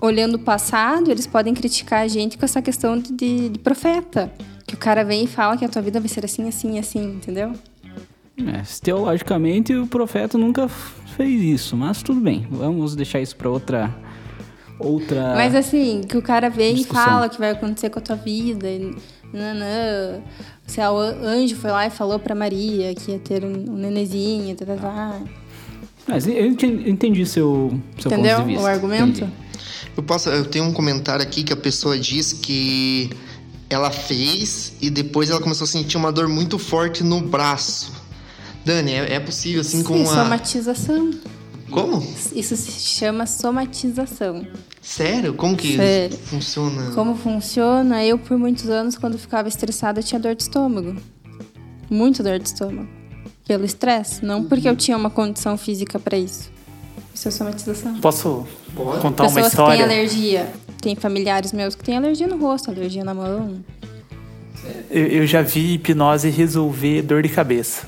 [0.00, 4.32] olhando o passado, eles podem criticar a gente com essa questão de, de- de profeta.
[4.66, 7.02] Que o cara vem e fala que a tua vida vai ser assim, assim, assim,
[7.16, 7.52] entendeu?
[8.38, 12.46] É, teologicamente o profeta nunca fez isso, mas tudo bem.
[12.50, 13.94] Vamos deixar isso pra outra.
[14.80, 15.34] Outra.
[15.34, 17.02] Mas assim, que o cara vem Discussão.
[17.02, 18.68] e fala que vai acontecer com a tua vida.
[18.68, 18.94] E,
[19.32, 20.20] nanã,
[20.66, 24.54] se o anjo foi lá e falou pra Maria que ia ter um, um nenezinho,
[24.56, 25.20] tá, tá, tá.
[26.08, 28.64] Mas eu enten- entendi seu, seu Entendeu ponto de vista.
[28.64, 29.20] o argumento?
[29.24, 29.32] Entendi.
[29.96, 33.10] Eu posso, eu tenho um comentário aqui que a pessoa diz que
[33.68, 37.92] ela fez e depois ela começou a sentir uma dor muito forte no braço.
[38.64, 41.10] Dani, é, é possível assim com Sim, a somatização.
[41.70, 42.02] Como?
[42.34, 44.46] Isso se chama somatização.
[44.82, 45.34] Sério?
[45.34, 46.16] Como que Sério.
[46.18, 46.90] funciona?
[46.92, 48.04] Como funciona?
[48.04, 50.96] Eu, por muitos anos, quando ficava estressada, tinha dor de estômago.
[51.88, 52.88] Muito dor de estômago.
[53.46, 54.24] Pelo estresse.
[54.24, 56.50] Não porque eu tinha uma condição física pra isso.
[57.14, 58.00] Isso é somatização.
[58.00, 59.00] Posso Pode.
[59.02, 59.84] contar uma Pessoas que têm história?
[59.84, 60.52] alergia.
[60.80, 63.60] Tem familiares meus que têm alergia no rosto, alergia na mão.
[64.90, 67.86] Eu, eu já vi hipnose resolver dor de cabeça.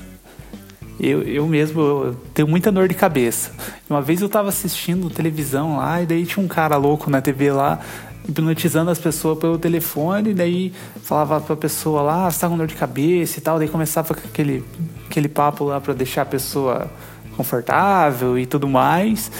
[0.99, 3.51] Eu, eu mesmo eu tenho muita dor de cabeça.
[3.89, 7.51] Uma vez eu tava assistindo televisão lá e daí tinha um cara louco na TV
[7.51, 7.79] lá
[8.27, 12.57] hipnotizando as pessoas pelo telefone, e daí falava pra pessoa lá, ah, você tá com
[12.57, 14.63] dor de cabeça e tal, daí começava com aquele,
[15.09, 16.89] aquele papo lá pra deixar a pessoa
[17.35, 19.31] confortável e tudo mais.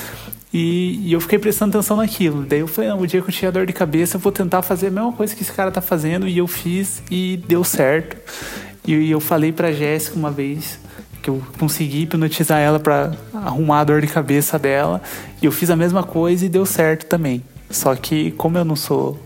[0.53, 2.43] E, e, eu fiquei prestando atenção naquilo.
[2.43, 4.61] Daí eu falei, não, o dia que eu tiver dor de cabeça, eu vou tentar
[4.61, 6.27] fazer a mesma coisa que esse cara tá fazendo.
[6.27, 8.15] E eu fiz e deu certo.
[8.85, 10.77] E, e eu falei pra Jéssica uma vez
[11.23, 15.01] que eu consegui hipnotizar ela para arrumar a dor de cabeça dela.
[15.41, 17.41] E eu fiz a mesma coisa e deu certo também.
[17.69, 19.17] Só que como eu não sou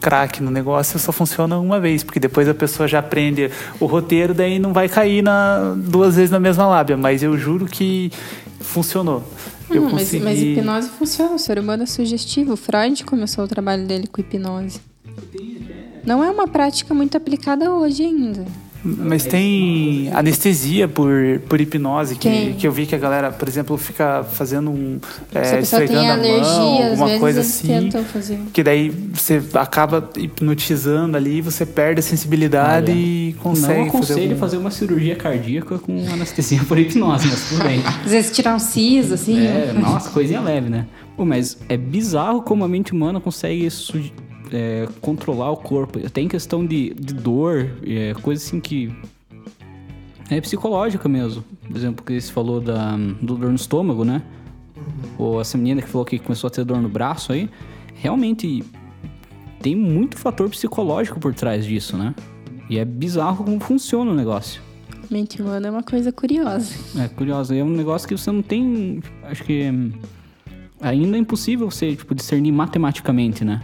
[0.00, 4.32] craque no negócio, só funciona uma vez, porque depois a pessoa já aprende o roteiro,
[4.32, 6.96] daí não vai cair na, duas vezes na mesma lábia.
[6.96, 8.10] Mas eu juro que
[8.60, 9.22] funcionou.
[9.68, 10.22] Hum, consegui...
[10.22, 12.56] mas, mas hipnose funciona, o ser humano é sugestivo.
[12.56, 14.80] Freud começou o trabalho dele com hipnose.
[16.04, 18.44] Não é uma prática muito aplicada hoje ainda.
[18.84, 21.10] Mas tem anestesia por,
[21.48, 24.98] por hipnose, que, que eu vi que a galera, por exemplo, fica fazendo um.
[25.32, 27.90] É, esfregando a alergia, mão, alguma coisa assim.
[28.52, 33.80] Que daí você acaba hipnotizando ali, você perde a sensibilidade Olha, e consegue.
[33.80, 34.40] Não aconselho fazer, algum...
[34.40, 37.80] fazer uma cirurgia cardíaca com anestesia por hipnose, mas tudo bem.
[38.04, 39.46] Às vezes tirar um siso, assim.
[39.46, 40.86] É, nossa, coisinha leve, né?
[41.16, 43.70] Pô, mas é bizarro como a mente humana consegue
[44.52, 45.98] é, controlar o corpo.
[46.10, 48.94] Tem questão de, de dor, é, coisa assim que
[50.30, 51.42] é psicológica mesmo.
[51.66, 54.22] Por exemplo, que você falou da, do dor no estômago, né?
[55.18, 57.48] Ou essa menina que falou que começou a ter dor no braço aí.
[57.94, 58.64] Realmente
[59.60, 62.14] tem muito fator psicológico por trás disso, né?
[62.68, 64.60] E é bizarro como funciona o negócio.
[65.10, 66.74] Mente humana é uma coisa curiosa.
[66.98, 67.54] É curiosa.
[67.54, 69.02] É um negócio que você não tem.
[69.24, 69.64] Acho que.
[70.80, 73.60] Ainda é impossível você tipo, discernir matematicamente, né?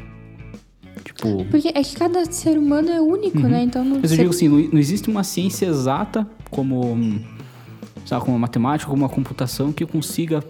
[1.18, 1.44] Tipo...
[1.46, 3.48] Porque é que cada ser humano é único, uhum.
[3.48, 3.62] né?
[3.64, 6.96] Então não Mas eu digo assim, não, existe uma ciência exata como,
[8.06, 10.44] sabe, como a matemática, como a computação que consiga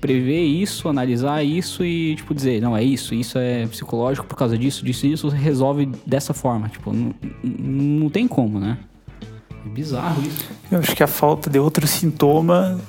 [0.00, 4.56] prever isso, analisar isso e, tipo, dizer, não, é isso, isso é psicológico por causa
[4.56, 6.70] disso, disso, isso, você resolve dessa forma.
[6.70, 8.78] Tipo, não, não tem como, né?
[9.66, 10.48] É bizarro isso.
[10.70, 12.80] Eu acho que a falta de outro sintoma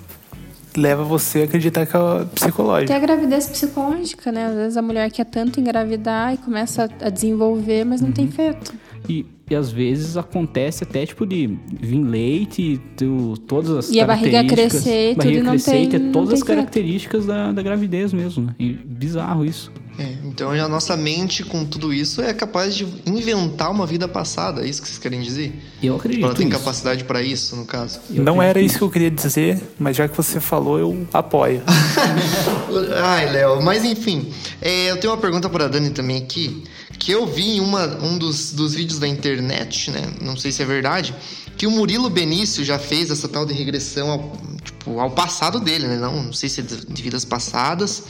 [0.78, 2.88] leva você a acreditar que é psicológico.
[2.88, 4.46] Tem a gravidez psicológica, né?
[4.46, 8.14] Às vezes a mulher quer tanto engravidar e começa a desenvolver, mas não uhum.
[8.14, 8.74] tem feito.
[9.10, 14.06] E, e às vezes acontece até tipo de vir leite, tu, todas as e a
[14.06, 18.14] barriga crescer, barriga tudo crescer não tem, e ter todas as características da, da gravidez
[18.14, 18.46] mesmo.
[18.46, 18.56] Né?
[18.60, 19.72] E bizarro isso.
[20.00, 24.64] É, então a nossa mente com tudo isso é capaz de inventar uma vida passada,
[24.64, 25.60] é isso que vocês querem dizer?
[25.82, 26.24] Eu acredito.
[26.24, 28.00] Ela tem capacidade para isso, no caso?
[28.14, 31.64] Eu Não era isso que eu queria dizer, mas já que você falou, eu apoio.
[33.02, 34.32] Ai, Léo, mas enfim,
[34.62, 36.64] é, eu tenho uma pergunta para Dani também aqui,
[37.00, 40.14] que eu vi em uma, um dos, dos vídeos da internet, né?
[40.22, 41.16] Não sei se é verdade,
[41.58, 45.88] que o Murilo Benício já fez essa tal de regressão ao, tipo, ao passado dele,
[45.88, 45.98] né?
[45.98, 48.04] Não, não sei se é de vidas passadas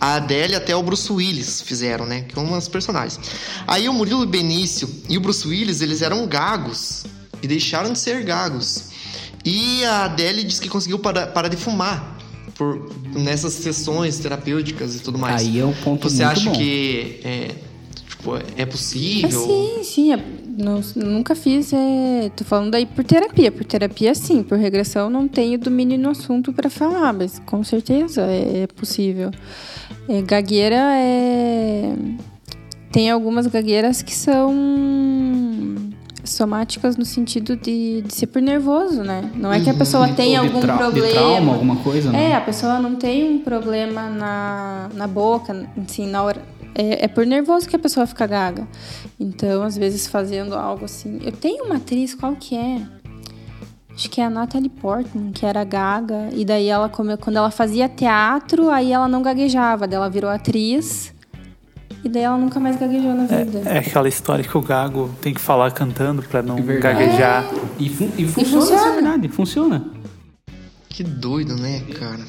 [0.00, 2.22] a Adele até o Bruce Willis fizeram, né?
[2.22, 3.18] Que umas personagens.
[3.66, 7.04] Aí o Murilo Benício e o Bruce Willis, eles eram gagos
[7.42, 8.84] e deixaram de ser gagos.
[9.44, 12.18] E a Adele disse que conseguiu parar, parar de fumar
[12.54, 15.42] por nessas sessões terapêuticas e tudo mais.
[15.42, 16.56] Aí é um ponto Você muito acha bom.
[16.56, 17.54] que é,
[18.08, 19.42] tipo, é possível?
[19.42, 20.12] É, sim, sim.
[20.12, 20.24] É,
[20.56, 21.72] não, nunca fiz.
[21.72, 23.52] É, tô falando aí por terapia.
[23.52, 24.42] Por terapia, sim.
[24.42, 29.30] Por regressão, não tenho domínio no assunto para falar, mas com certeza é, é possível.
[30.08, 31.94] É, gagueira é.
[32.90, 34.54] Tem algumas gagueiras que são
[36.24, 39.30] somáticas no sentido de, de ser por nervoso, né?
[39.34, 39.78] Não é que a uhum.
[39.78, 41.06] pessoa tenha algum problema.
[41.06, 42.30] De trauma, alguma coisa, né?
[42.30, 46.42] É, a pessoa não tem um problema na, na boca, assim, na hora.
[46.78, 48.68] É, é por nervoso que a pessoa fica gaga.
[49.18, 51.18] Então, às vezes, fazendo algo assim.
[51.24, 52.82] Eu tenho uma atriz, qual que é?
[53.94, 56.28] Acho que é a Natalie Portman, que era gaga.
[56.32, 59.88] E daí ela, quando ela fazia teatro, aí ela não gaguejava.
[59.88, 61.14] Daí ela virou atriz.
[62.04, 63.62] E daí ela nunca mais gaguejou na vida.
[63.64, 67.44] É, é aquela história que o gago tem que falar cantando pra não é gaguejar.
[67.44, 67.82] É.
[67.82, 69.84] E, fun e, funciona, e funciona, é verdade, funciona.
[70.90, 72.24] Que doido, né, cara?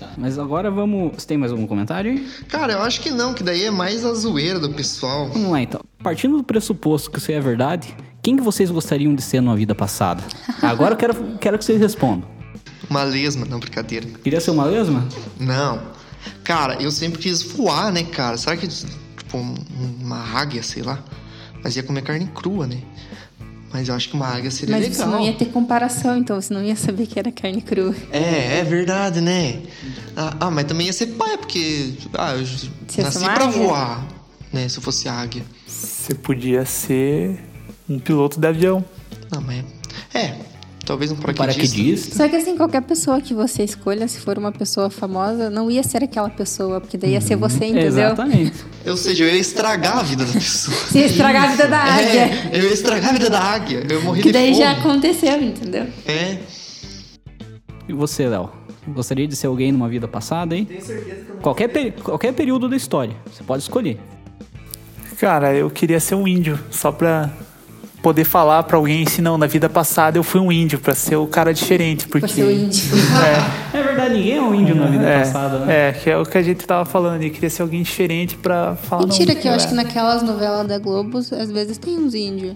[0.00, 1.12] Tá, mas agora vamos.
[1.12, 2.26] Você tem mais algum comentário aí?
[2.48, 5.28] Cara, eu acho que não, que daí é mais a zoeira do pessoal.
[5.28, 5.82] Vamos lá então.
[6.02, 9.74] Partindo do pressuposto que isso é verdade, quem que vocês gostariam de ser numa vida
[9.74, 10.22] passada?
[10.62, 12.26] Agora eu quero, quero que vocês respondam.
[12.88, 14.06] Uma lesma, não, brincadeira.
[14.24, 15.06] Queria ser uma lesma?
[15.38, 15.82] Não.
[16.42, 18.38] Cara, eu sempre quis voar, né, cara?
[18.38, 19.36] Será que, tipo,
[20.00, 20.98] uma águia, sei lá?
[21.62, 22.78] Mas ia comer carne crua, né?
[23.72, 25.06] Mas eu acho que uma águia seria mas legal.
[25.06, 27.94] Mas você não ia ter comparação, então você não ia saber que era carne crua.
[28.10, 29.62] É, é verdade, né?
[30.16, 33.48] Ah, ah mas também ia ser pai, porque ah, eu você nasci pra águia?
[33.48, 34.06] voar,
[34.52, 34.68] né?
[34.68, 35.44] Se eu fosse águia.
[35.66, 37.38] Você podia ser
[37.88, 38.84] um piloto de avião.
[39.30, 39.64] Não, mas
[40.12, 40.34] é,
[40.84, 41.60] Talvez um paraquedista.
[41.60, 42.16] paraquedista.
[42.16, 45.82] Só que assim, qualquer pessoa que você escolha, se for uma pessoa famosa, não ia
[45.82, 47.40] ser aquela pessoa, porque daí ia ser uhum.
[47.40, 47.88] você, entendeu?
[47.88, 48.64] Exatamente.
[48.86, 50.76] Ou seja, eu ia estragar a vida da pessoa.
[50.88, 52.50] Você ia estragar a vida da é, águia.
[52.50, 53.86] É, eu ia estragar a vida da águia.
[53.88, 54.64] Eu morri que de daí fome.
[54.64, 55.86] já aconteceu, entendeu?
[56.06, 56.38] É.
[57.88, 58.50] E você, Léo?
[58.88, 60.64] Gostaria de ser alguém numa vida passada, hein?
[60.64, 63.14] Tenho certeza que eu não qualquer, peri qualquer período da história.
[63.30, 64.00] Você pode escolher.
[65.18, 67.30] Cara, eu queria ser um índio, só pra
[68.02, 71.16] poder falar pra alguém assim, não, na vida passada eu fui um índio, pra ser
[71.16, 72.06] o cara diferente.
[72.06, 72.26] Porque...
[72.26, 72.80] Pra ser o índio.
[73.72, 73.78] É.
[73.78, 75.88] é verdade, ninguém é um índio na vida é, passada, né?
[75.88, 78.76] É, que é o que a gente tava falando, eu queria ser alguém diferente pra
[78.76, 79.68] falar Mentira, não, que eu acho é.
[79.68, 82.54] que naquelas novelas da Globo, às vezes tem uns índios.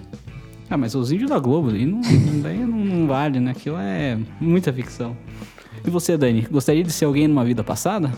[0.71, 2.01] Ah, mas os índios da Globo, aí não,
[2.43, 3.51] daí não, não vale, né?
[3.51, 5.17] Aquilo é muita ficção.
[5.87, 8.11] E você, Dani, gostaria de ser alguém numa vida passada?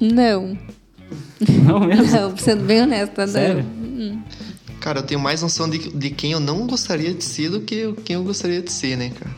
[0.00, 0.56] Não.
[1.64, 2.06] Não mesmo?
[2.16, 3.64] Não, sendo bem honesta, Sério?
[3.64, 4.22] não.
[4.84, 7.90] Cara, eu tenho mais noção de, de quem eu não gostaria de ser do que
[8.04, 9.34] quem eu gostaria de ser, né, cara?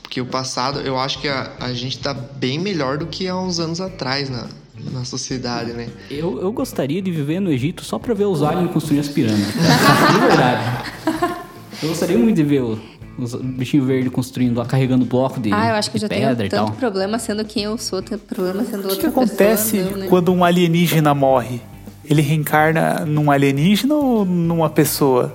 [0.00, 3.36] Porque o passado, eu acho que a, a gente tá bem melhor do que há
[3.36, 4.46] uns anos atrás na,
[4.90, 5.88] na sociedade, né?
[6.10, 9.52] Eu, eu gostaria de viver no Egito só pra ver os aliens construir as pirâmides.
[9.52, 10.88] De verdade.
[11.82, 12.78] Eu gostaria muito de ver o-
[13.18, 16.34] os bichinhos verdes construindo lá, carregando bloco de, Ah, eu acho que eu já pedra
[16.34, 16.66] tenho e tal.
[16.66, 19.90] tanto problema sendo quem eu sou, tanto problema sendo O que, outra que acontece pessoa.
[19.92, 20.06] não, né?
[20.08, 21.60] quando um alienígena morre?
[22.08, 25.34] Ele reencarna num alienígena ou numa pessoa?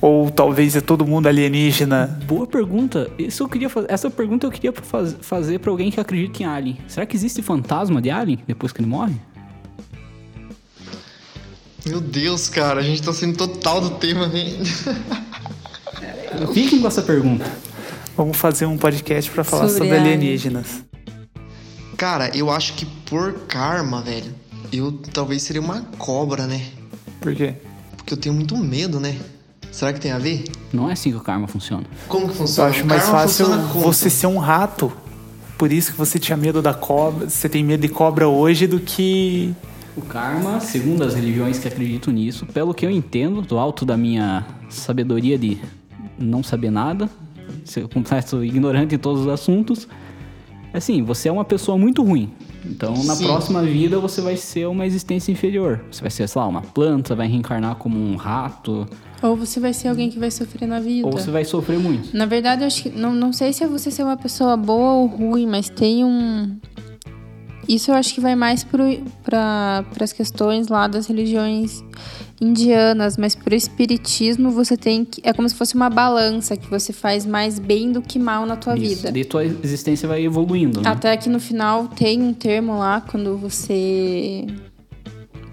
[0.00, 2.20] Ou talvez é todo mundo alienígena?
[2.26, 3.10] Boa pergunta.
[3.18, 6.46] Isso eu queria faz- Essa pergunta eu queria faz- fazer pra alguém que acredita em
[6.46, 6.78] alien.
[6.86, 9.14] Será que existe fantasma de alien depois que ele morre?
[11.86, 14.44] Meu Deus, cara, a gente tá sendo total do tema, né?
[16.52, 17.44] Fiquem com essa pergunta.
[18.16, 20.14] Vamos fazer um podcast pra falar Sobre sobre, alien.
[20.16, 20.84] alienígenas.
[21.96, 24.34] Cara, eu acho que por karma, velho,
[24.78, 26.60] eu talvez seria uma cobra, né?
[27.20, 27.54] Por quê?
[27.96, 29.16] Porque eu tenho muito medo, né?
[29.70, 30.44] Será que tem a ver?
[30.72, 31.84] Não é assim que o karma funciona.
[32.06, 32.70] Como que Eu funciona?
[32.70, 34.92] acho O mais fácil você ser um rato.
[35.58, 37.28] Por isso que você tinha medo da cobra.
[37.28, 39.52] Você tem medo de cobra hoje do que.
[39.96, 43.96] O karma, segundo as religiões que acreditam nisso, pelo que eu entendo, do alto da
[43.96, 45.58] minha sabedoria de
[46.18, 47.08] não saber nada,
[47.64, 49.88] ser completo ignorante em todos os assuntos,
[50.72, 52.32] é assim, você é uma pessoa muito ruim.
[52.66, 53.24] Então, na Sim.
[53.26, 55.84] próxima vida, você vai ser uma existência inferior.
[55.90, 58.86] Você vai ser, sei lá, uma planta, vai reencarnar como um rato,
[59.22, 61.06] Ou você vai ser alguém que vai sofrer na vida.
[61.06, 62.14] ou você vai sofrer muito.
[62.16, 62.88] Na verdade, eu acho que.
[62.90, 66.56] Não, não sei se é você ser uma pessoa boa ou ruim, mas tem um.
[67.66, 71.82] Isso eu acho que vai mais para as questões lá das religiões
[72.40, 75.20] indianas, mas pro espiritismo você tem que.
[75.22, 78.56] É como se fosse uma balança que você faz mais bem do que mal na
[78.56, 78.96] tua Isso.
[78.96, 79.12] vida.
[79.12, 80.88] Daí tua existência vai evoluindo, né?
[80.88, 84.46] Até que no final tem um termo lá quando você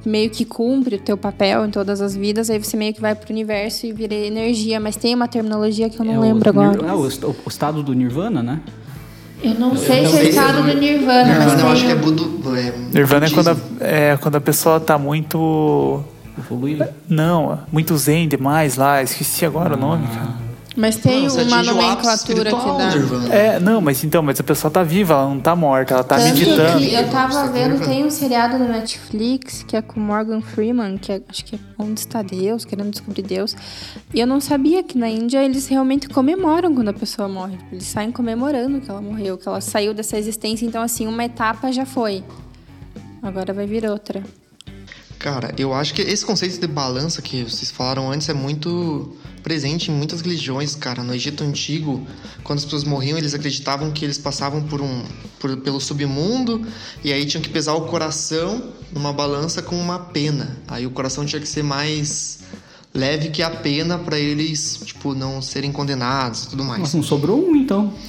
[0.05, 3.13] meio que cumpre o teu papel em todas as vidas, aí você meio que vai
[3.13, 6.49] pro universo e vira energia, mas tem uma terminologia que eu não É o lembro
[6.49, 6.71] agora.
[6.71, 8.61] nir- é, o, est- o estado do Nirvana, né?
[9.43, 11.91] Eu não sei se é o estado do Nirvana, mas Nirvana, eu tem acho que
[11.91, 16.03] é Budu, é Nirvana é quando, a, é quando a pessoa tá muito.
[16.37, 16.85] Evoluindo.
[17.09, 19.01] Não, muito zen demais lá.
[19.03, 20.51] Esqueci agora o nome, cara.
[20.73, 23.35] Mas tem Não, uma nomenclatura que dá.
[23.35, 26.15] É, não, mas então, mas a pessoa tá viva, ela não tá morta, ela tá
[26.15, 26.79] Tanto meditando.
[26.79, 27.85] que eu tava tá vendo, vendo?
[27.85, 31.59] tem um seriado no Netflix que é com Morgan Freeman, que é- acho que é
[31.77, 33.53] Onde Está Deus, querendo descobrir Deus.
[34.13, 37.57] E eu não sabia que na Índia eles realmente comemoram quando a pessoa morre.
[37.69, 40.65] Eles saem comemorando que ela morreu, que ela saiu dessa existência.
[40.65, 42.23] Então, assim, uma etapa já foi.
[43.21, 44.23] Agora vai vir outra.
[45.21, 49.91] Cara, eu acho que esse conceito de balança que vocês falaram antes é muito presente
[49.91, 51.03] em muitas religiões, cara.
[51.03, 52.07] No Egito Antigo,
[52.43, 55.03] quando as pessoas morriam, eles acreditavam que eles passavam por um
[55.39, 56.65] por- pelo submundo
[57.03, 60.57] e aí tinham que pesar o coração numa balança com uma pena.
[60.67, 62.39] Aí o coração tinha que ser mais
[62.93, 66.81] leve que a pena pra eles, tipo, não serem condenados e tudo mais.
[66.81, 67.93] Mas não sobrou um, então.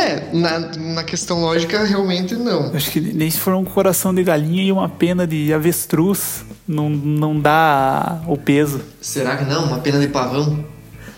[0.00, 0.58] É, na,
[0.94, 2.74] na questão lógica, realmente não.
[2.74, 6.88] Acho que nem se for um coração de galinha e uma pena de avestruz, não,
[6.88, 8.80] não dá o peso.
[8.98, 9.64] Será que não?
[9.66, 10.64] Uma pena de pavão?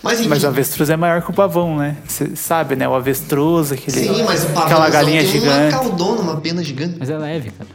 [0.03, 0.29] Mas enfim.
[0.29, 1.95] Mas o avestruz é maior que o pavão, né?
[2.05, 2.87] Você sabe, né?
[2.89, 5.75] O avestruz, aquele, Sim, mas o pavão aquela galinha tem gigante.
[5.75, 6.95] uma caudona, uma pena gigante.
[6.99, 7.69] Mas é leve, cara.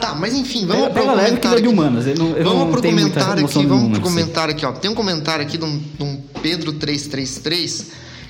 [0.00, 2.06] Tá, mas enfim, vamos Pega, pro pega leve que ele é comentário de humanas.
[2.06, 4.00] Ele não, ele Vamos não pro comentário aqui, vamos pro assim.
[4.16, 4.72] comentário aqui, ó.
[4.72, 7.84] Tem um comentário aqui de um, de um Pedro333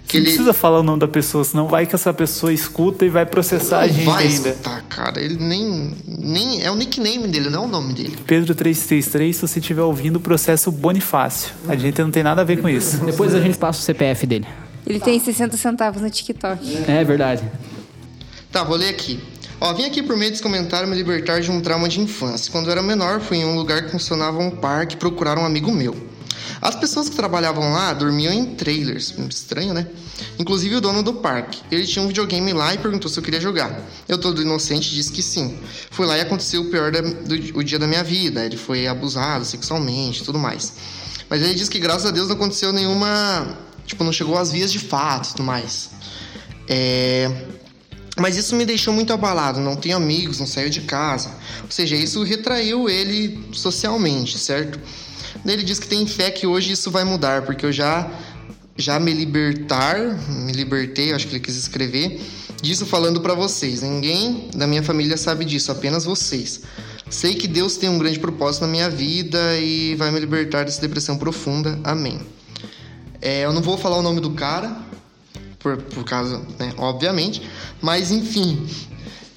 [0.06, 2.52] que Você não ele precisa falar o nome da pessoa, senão vai que essa pessoa
[2.52, 4.48] escuta e vai processar a não gente vai ainda.
[4.48, 5.20] escutar, cara.
[5.22, 6.62] Ele nem, nem.
[6.62, 8.16] É o nickname dele, não é o nome dele.
[8.26, 11.52] Pedro 333, se você estiver ouvindo, o processo Bonifácio.
[11.68, 12.96] A gente não tem nada a ver com isso.
[13.04, 14.46] Depois a gente passa o CPF dele.
[14.84, 16.78] Ele tem 60 centavos no TikTok.
[16.88, 17.44] É verdade.
[18.50, 19.20] Tá, vou ler aqui.
[19.60, 22.50] Ó, vim aqui por meio desse comentário me libertar de um trauma de infância.
[22.50, 25.70] Quando eu era menor, fui em um lugar que funcionava um parque procurar um amigo
[25.70, 26.08] meu.
[26.62, 29.14] As pessoas que trabalhavam lá dormiam em trailers.
[29.28, 29.86] Estranho, né?
[30.38, 31.60] Inclusive o dono do parque.
[31.70, 33.82] Ele tinha um videogame lá e perguntou se eu queria jogar.
[34.08, 35.58] Eu, todo inocente, disse que sim.
[35.90, 38.44] Fui lá e aconteceu o pior da- do o dia da minha vida.
[38.44, 40.74] Ele foi abusado sexualmente tudo mais.
[41.28, 43.58] Mas ele disse que graças a Deus não aconteceu nenhuma.
[43.86, 45.90] Tipo, não chegou às vias de fato tudo mais.
[46.68, 47.30] É...
[48.20, 51.30] Mas isso me deixou muito abalado, não tenho amigos, não saio de casa.
[51.64, 54.78] Ou seja, isso retraiu ele socialmente, certo?
[55.44, 58.10] Ele diz que tem fé que hoje isso vai mudar, porque eu já
[58.76, 59.98] já me libertar,
[60.28, 62.20] me libertei, acho que ele quis escrever,
[62.62, 63.82] disso falando para vocês.
[63.82, 66.62] Ninguém da minha família sabe disso, apenas vocês.
[67.08, 70.80] Sei que Deus tem um grande propósito na minha vida e vai me libertar dessa
[70.80, 71.78] depressão profunda.
[71.84, 72.20] Amém.
[73.20, 74.76] É, eu não vou falar o nome do cara,
[75.60, 77.42] por, por causa, né, obviamente,
[77.80, 78.66] mas enfim.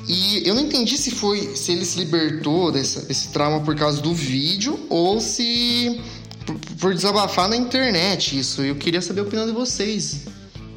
[0.08, 4.14] E eu não entendi se foi se ele se libertou desse, trauma por causa do
[4.14, 6.02] vídeo ou se
[6.46, 8.62] por, por desabafar na internet isso.
[8.62, 10.26] Eu queria saber a opinião de vocês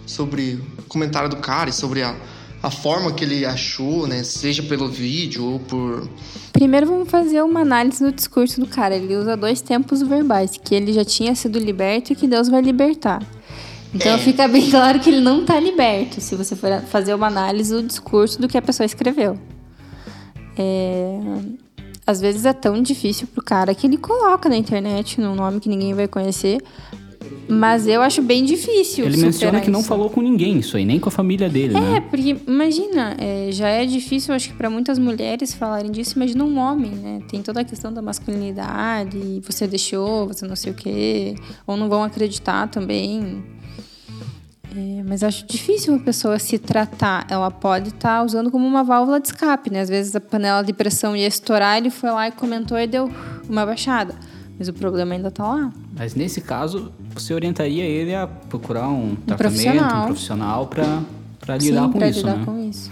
[0.07, 2.15] sobre o comentário do cara e sobre a,
[2.63, 4.23] a forma que ele achou, né?
[4.23, 6.09] Seja pelo vídeo ou por.
[6.53, 8.95] Primeiro vamos fazer uma análise do discurso do cara.
[8.95, 12.63] Ele usa dois tempos verbais, que ele já tinha sido liberto e que Deus vai
[12.63, 13.27] libertar.
[13.95, 14.19] Então é.
[14.19, 17.83] fica bem claro que ele não está liberto, se você for fazer uma análise do
[17.83, 19.39] discurso do que a pessoa escreveu.
[20.57, 21.21] É...
[22.07, 25.69] Às vezes é tão difícil pro cara que ele coloca na internet num nome que
[25.69, 26.63] ninguém vai conhecer.
[27.49, 29.05] Mas eu acho bem difícil.
[29.05, 29.73] Ele menciona que isso.
[29.73, 32.01] não falou com ninguém isso aí, nem com a família dele, é, né?
[32.01, 36.15] Porque imagina, é, já é difícil, acho que para muitas mulheres falarem disso.
[36.17, 37.21] Imagina um homem, né?
[37.29, 41.89] Tem toda a questão da masculinidade, você deixou, você não sei o quê, ou não
[41.89, 43.45] vão acreditar também.
[44.77, 47.27] É, mas acho difícil uma pessoa se tratar.
[47.31, 49.81] Ela pode estar tá usando como uma válvula de escape, né?
[49.81, 53.11] Às vezes a panela de pressão ia estourar, ele foi lá e comentou e deu
[53.49, 54.15] uma baixada.
[54.59, 55.73] Mas o problema ainda está lá.
[55.97, 60.03] Mas nesse caso, você orientaria ele a procurar um, um tratamento, profissional.
[60.03, 62.45] um profissional para lidar com pra isso, lidar né?
[62.45, 62.91] com isso.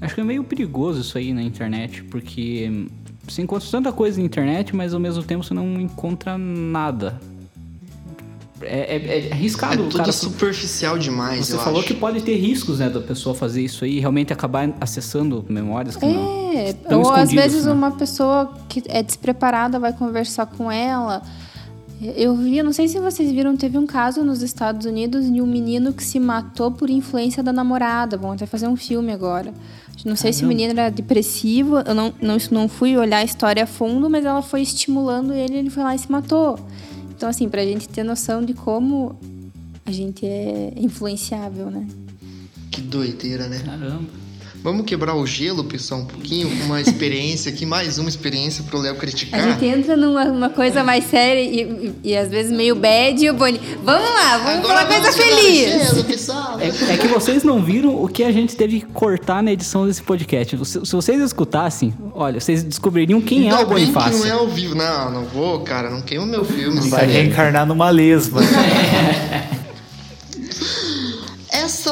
[0.00, 2.88] Acho que é meio perigoso isso aí na internet, porque
[3.22, 7.20] você encontra tanta coisa na internet, mas ao mesmo tempo você não encontra nada
[8.64, 9.74] é, é, é arriscado.
[9.74, 11.46] É tudo cara, superficial demais.
[11.46, 11.88] Você falou acho.
[11.88, 15.96] que pode ter riscos, né, da pessoa fazer isso aí e realmente acabar acessando memórias
[15.96, 17.02] que é, não.
[17.02, 17.72] ou às vezes né?
[17.72, 21.22] uma pessoa que é despreparada vai conversar com ela.
[22.16, 25.46] Eu vi, não sei se vocês viram, teve um caso nos Estados Unidos de um
[25.46, 28.16] menino que se matou por influência da namorada.
[28.16, 29.54] Vão até fazer um filme agora.
[30.04, 33.62] Não sei se o menino era depressivo, eu não, não, não fui olhar a história
[33.62, 36.58] a fundo, mas ela foi estimulando ele, ele foi lá e se matou.
[37.22, 39.16] Então, assim, pra gente ter noção de como
[39.86, 41.86] a gente é influenciável, né?
[42.68, 43.60] Que doideira, né?
[43.64, 44.10] Caramba.
[44.62, 48.78] Vamos quebrar o gelo, pessoal, um pouquinho, com uma experiência aqui, mais uma experiência pro
[48.78, 49.40] Léo criticar.
[49.40, 51.62] A gente entra numa coisa mais séria e,
[52.04, 53.60] e, e, às vezes meio bad e o Boni.
[53.82, 55.88] Vamos lá, vamos Agora falar coisa feliz.
[55.88, 56.60] Gelo, pessoal.
[56.60, 59.84] É, é, que vocês não viram o que a gente teve que cortar na edição
[59.84, 60.56] desse podcast.
[60.64, 64.20] Se, se vocês escutassem, olha, vocês descobririam quem Ainda é o Bonifácio.
[64.20, 64.76] não é ao vivo.
[64.76, 66.88] Não, não vou, cara, não queima meu filme.
[66.88, 68.40] Vai reencarnar numa lesma.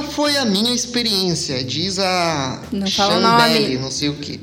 [0.01, 2.87] Essa foi a minha experiência, diz a não
[3.81, 4.41] não sei o que.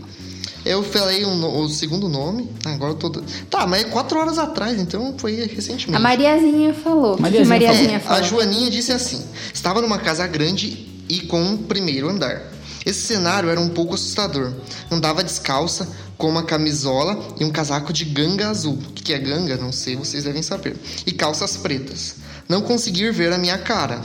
[0.64, 3.10] Eu falei um, o segundo nome, agora eu tô.
[3.50, 5.96] Tá, mas é quatro horas atrás, então foi recentemente.
[5.96, 7.18] A Mariazinha falou.
[7.18, 8.20] Mariazinha, Mariazinha é, falou.
[8.20, 12.57] A Joaninha disse assim: estava numa casa grande e com um primeiro andar.
[12.88, 14.54] Esse cenário era um pouco assustador.
[14.90, 18.80] Andava descalça, com uma camisola e um casaco de ganga azul.
[18.90, 19.58] O que é ganga?
[19.58, 20.76] Não sei, vocês devem saber.
[21.06, 22.16] E calças pretas
[22.48, 24.02] não conseguir ver a minha cara.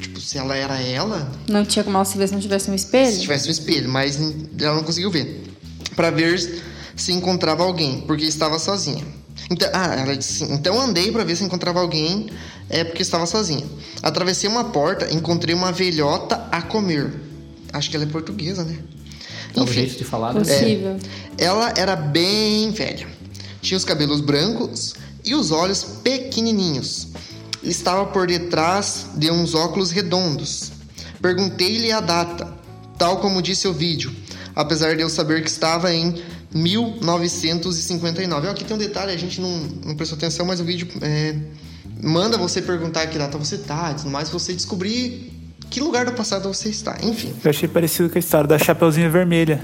[0.00, 1.28] Tipo, se ela era ela.
[1.48, 3.12] Não tinha como ela se ver se não tivesse um espelho?
[3.12, 4.16] Se tivesse um espelho, mas
[4.60, 5.42] ela não conseguiu ver.
[5.96, 6.62] para ver
[6.94, 9.04] se encontrava alguém, porque estava sozinha.
[9.50, 12.30] Então, ah, ela disse assim, então andei para ver se encontrava alguém,
[12.68, 13.66] é porque estava sozinha.
[14.02, 17.29] Atravessei uma porta, encontrei uma velhota a comer.
[17.72, 18.78] Acho que ela é portuguesa, né?
[19.54, 20.40] É o jeito de falar, né?
[20.40, 20.96] Possível.
[21.36, 23.06] É, ela era bem velha.
[23.60, 24.94] Tinha os cabelos brancos
[25.24, 27.08] e os olhos pequenininhos
[27.62, 30.72] estava por detrás de uns óculos redondos.
[31.20, 32.52] Perguntei-lhe a data,
[32.96, 34.10] tal como disse o vídeo,
[34.54, 38.48] apesar de eu saber que estava em 1959.
[38.48, 41.36] Aqui tem um detalhe, a gente não, não prestou atenção, mas o vídeo é,
[42.02, 45.39] manda você perguntar que data você está, tudo mais, você descobrir
[45.70, 47.32] que lugar do passado você está, enfim.
[47.42, 49.62] Eu achei parecido com a história da Chapeuzinha Vermelha.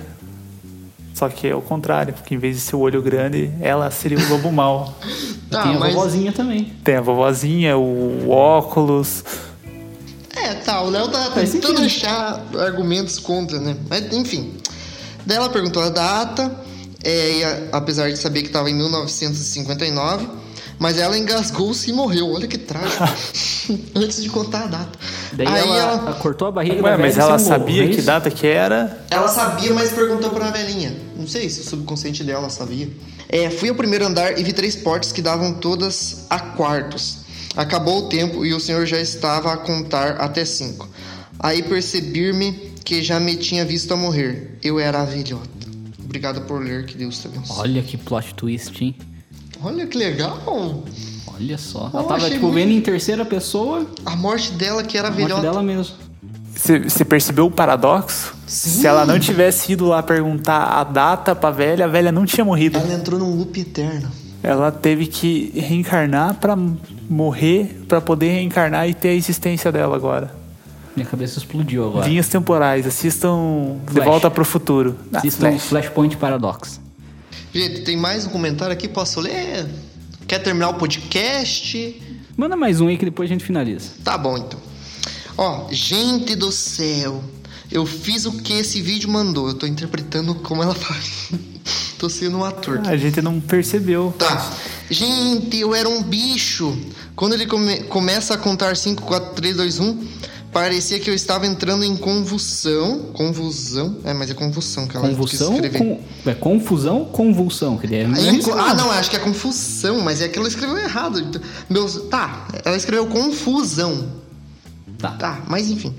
[1.13, 4.19] Só que é o contrário, porque em vez de ser o olho grande, ela seria
[4.19, 4.95] o lobo mau.
[5.51, 5.95] tá, tem a mas...
[5.95, 6.73] vovozinha também.
[6.85, 9.25] Tem a vovozinha, o óculos.
[10.37, 13.77] É, tá, o Léo tá tentando achar argumentos contra, né?
[13.89, 14.53] Mas, enfim.
[15.25, 16.55] Daí ela perguntou a data,
[17.03, 20.29] é, a, apesar de saber que estava em 1959,
[20.79, 22.33] mas ela engasgou-se e morreu.
[22.33, 23.05] Olha que trágico.
[23.95, 24.99] Antes de contar a data.
[25.33, 26.12] Daí Aí ela, ela...
[26.14, 29.05] cortou a barriga Ué, mas ela sabia que data que era?
[29.11, 30.95] Ela sabia, mas perguntou para a velhinha.
[31.16, 32.89] Não sei se o subconsciente dela sabia.
[33.29, 37.18] É, fui ao primeiro andar e vi três portas que davam todas a quartos.
[37.57, 40.89] Acabou o tempo e o senhor já estava a contar até cinco.
[41.39, 42.53] Aí percebi-me
[42.85, 44.59] que já me tinha visto a morrer.
[44.62, 45.49] Eu era a velhota.
[46.05, 47.59] Obrigado por ler, que Deus te abençoe.
[47.59, 48.97] Olha que plot twist, hein?
[49.63, 50.83] Olha que legal!
[51.35, 51.91] Olha só.
[51.93, 55.11] Oh, Ela tava, tipo, muito- vendo em terceira pessoa A morte dela que era a
[55.11, 55.43] a morte velhota.
[55.43, 55.95] dela mesmo.
[56.55, 58.35] Você percebeu o paradoxo?
[58.47, 62.45] Se ela não tivesse ido lá perguntar a data pra velha, a velha não tinha
[62.45, 62.79] morrido.
[62.79, 64.09] Ela entrou num loop eterno.
[64.43, 66.57] Ela teve que reencarnar pra
[67.11, 70.33] morrer, pra poder reencarnar e ter a existência dela agora.
[70.97, 72.09] Minha cabeça explodiu agora.
[72.09, 74.07] Linhas temporais, assistam De Flash.
[74.07, 74.97] Volta pro Futuro.
[75.13, 75.63] Ah, Assistam Flash.
[75.65, 76.81] Flashpoint Paradox.
[77.53, 79.66] Gente, tem mais um comentário aqui, posso ler?
[80.26, 82.03] Quer terminar o podcast?
[82.37, 83.91] Manda mais um aí que depois a gente finaliza.
[84.05, 84.61] Tá bom então.
[85.39, 87.22] Ó, gente do céu,
[87.70, 89.49] eu fiz o que esse vídeo mandou.
[89.49, 91.30] Eu tô interpretando como ela faz.
[91.99, 92.80] tô sendo um ator.
[92.87, 94.14] A gente não percebeu.
[94.18, 94.53] Tá.
[94.91, 96.76] Gente, eu era um bicho.
[97.14, 100.09] Quando ele come- começa a contar 5, 4, 3, 2, 1,
[100.57, 103.11] parecia que eu estava entrando em convulsão.
[103.13, 103.99] Convulsão?
[104.03, 105.53] É, mas é convulsão que ela quis Convulsão?
[105.53, 105.79] escrever.
[105.79, 106.01] Com...
[106.25, 107.77] É confusão ou convulsão?
[107.77, 111.21] Que é Aí, ah, não, acho que é confusão, mas é que ela escreveu errado.
[111.21, 114.09] Então, Meus, tá, ela escreveu confusão.
[114.97, 115.11] Tá.
[115.11, 115.95] Tá, mas enfim.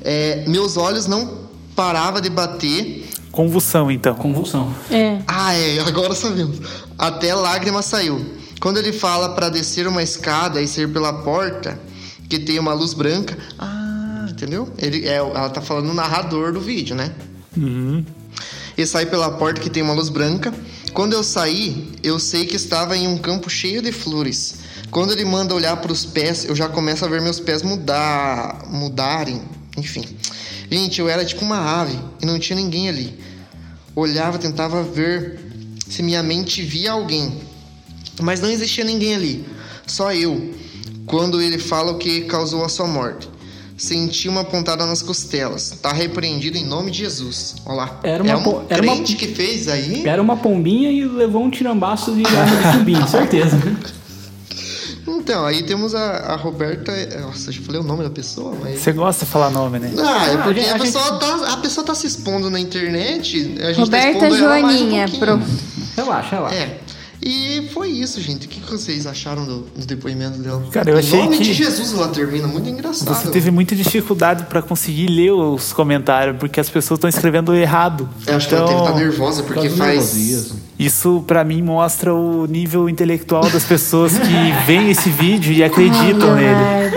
[0.00, 3.06] É, meus olhos não paravam de bater.
[3.30, 4.14] Convulsão, então.
[4.14, 4.74] Convulsão.
[4.90, 5.18] É.
[5.26, 6.60] Ah, é, agora sabemos.
[6.96, 8.24] Até lágrima saiu.
[8.58, 11.78] Quando ele fala pra descer uma escada e sair pela porta,
[12.28, 13.36] que tem uma luz branca.
[13.58, 14.72] Ah, entendeu?
[14.78, 17.12] Ele, é, ela tá falando no narrador do vídeo, né?
[18.76, 20.52] E saí pela porta que tem uma luz branca.
[20.92, 24.56] Quando eu saí, eu sei que estava em um campo cheio de flores.
[24.90, 28.66] Quando ele manda olhar para os pés, eu já começo a ver meus pés mudar,
[28.68, 29.42] mudarem.
[29.76, 30.04] Enfim.
[30.70, 33.18] Gente, eu era tipo uma ave e não tinha ninguém ali.
[33.94, 35.38] Olhava, tentava ver
[35.88, 37.40] se minha mente via alguém.
[38.20, 39.46] Mas não existia ninguém ali.
[39.86, 40.54] Só eu.
[41.06, 43.28] Quando ele fala o que causou a sua morte.
[43.78, 45.78] Senti uma pontada nas costelas.
[45.82, 47.56] Tá repreendido em nome de Jesus.
[47.66, 48.00] Olha lá.
[48.02, 50.06] Era uma é um era uma- que fez aí.
[50.06, 52.22] Era uma pombinha e levou um tirambaço de
[52.72, 53.56] cubinho, certeza.
[55.08, 56.92] Então, aí temos a, a Roberta.
[57.20, 58.80] Nossa, eu já falei o nome da pessoa, mas.
[58.80, 59.92] Você gosta de falar nome, né?
[59.98, 62.50] Ah, é Ah, porque a gente- a, a pessoa tá, a pessoa tá se expondo
[62.50, 63.36] na internet.
[63.60, 65.38] A gente tá Roberta expondo ela mais um Joaninha, pouquinho.
[65.38, 66.02] pro...
[66.04, 66.56] Relaxa, relaxa.
[66.56, 66.80] É.
[67.28, 68.46] E foi isso, gente.
[68.46, 70.62] O que vocês acharam do, do depoimento dela?
[70.70, 72.46] Cara, eu achei Em nome que- de Jesus ela termina.
[72.46, 73.12] Muito engraçado.
[73.14, 78.08] Você teve muita dificuldade pra conseguir ler os comentários, porque as pessoas estão escrevendo errado.
[78.26, 79.94] Eu acho que ela deve estar nervosa porque Por causa do faz.
[80.14, 80.60] nervosismo.
[80.78, 84.26] Isso pra mim mostra o nível intelectual das pessoas que
[84.66, 86.94] veem esse vídeo e acreditam nele.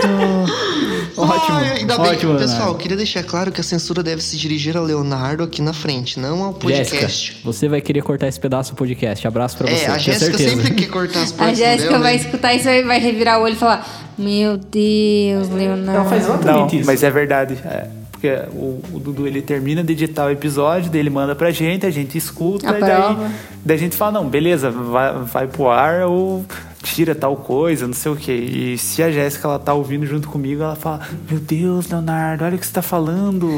[1.22, 2.06] Ótimo, Ai, ainda bem.
[2.12, 2.78] ótimo, Pessoal, Leonardo.
[2.78, 6.42] queria deixar claro que a censura deve se dirigir a Leonardo aqui na frente, não
[6.44, 6.96] ao podcast.
[6.96, 9.26] Jéssica, você vai querer cortar esse pedaço do podcast.
[9.26, 9.84] Abraço pra você.
[9.84, 12.20] É, a Jéssica sempre quer cortar as A partes Jéssica dela, vai né?
[12.22, 13.86] escutar isso e vai revirar o olho e falar:
[14.18, 15.90] Meu Deus, Leonardo.
[16.00, 16.86] Ela faz Não, exatamente isso.
[16.86, 17.58] mas é verdade.
[17.64, 21.50] É, porque o, o Dudu ele termina de editar o episódio, daí ele manda pra
[21.50, 23.16] gente, a gente escuta, e daí,
[23.64, 26.44] daí a gente fala, não, beleza, vai, vai pro ar ou
[26.82, 28.32] tira tal coisa, não sei o quê.
[28.32, 32.56] E se a Jéssica ela tá ouvindo junto comigo, ela fala, meu Deus, Leonardo, olha
[32.56, 33.48] o que você tá falando.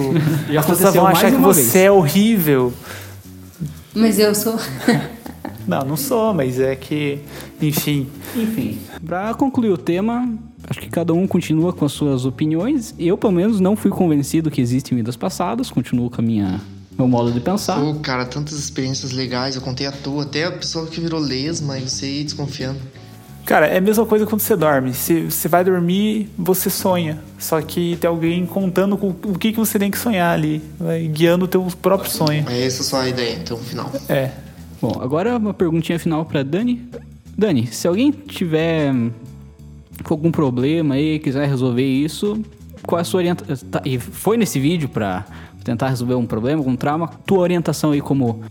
[0.51, 1.77] Já As pessoas vão achar que uma você vez.
[1.77, 2.73] é horrível.
[3.95, 4.59] Mas eu sou.
[5.65, 7.21] Não, não sou, mas é que,
[7.61, 8.09] enfim.
[8.35, 10.29] Enfim, pra concluir o tema,
[10.69, 12.93] acho que cada um continua com as suas opiniões.
[12.99, 15.71] Eu, pelo menos, não fui convencido que existem vidas passadas.
[15.71, 16.61] Continuo com a minha
[16.99, 17.81] meu modo de pensar.
[17.81, 20.25] Pô, cara, tantas experiências legais, eu contei à toa.
[20.25, 22.81] Até a pessoa que virou lesma e você desconfiando.
[23.45, 24.95] Cara, é a mesma coisa quando você dorme.
[24.95, 27.19] Se você vai dormir, você sonha.
[27.39, 31.07] Só que tem alguém contando com o que, que você tem que sonhar ali, vai
[31.09, 32.45] guiando o teu próprio sonho.
[32.49, 33.91] É essa só a ideia, então, final.
[34.09, 34.31] É.
[34.81, 36.89] Bom, agora uma perguntinha final pra Dani.
[37.37, 39.11] Dani, se alguém tiver hum,
[40.05, 42.41] com algum problema aí, quiser resolver isso,
[42.87, 43.81] qual é a sua orientação?
[43.85, 45.25] e foi nesse vídeo pra
[45.65, 47.09] tentar resolver um problema, algum trauma?
[47.25, 48.43] Tua orientação aí como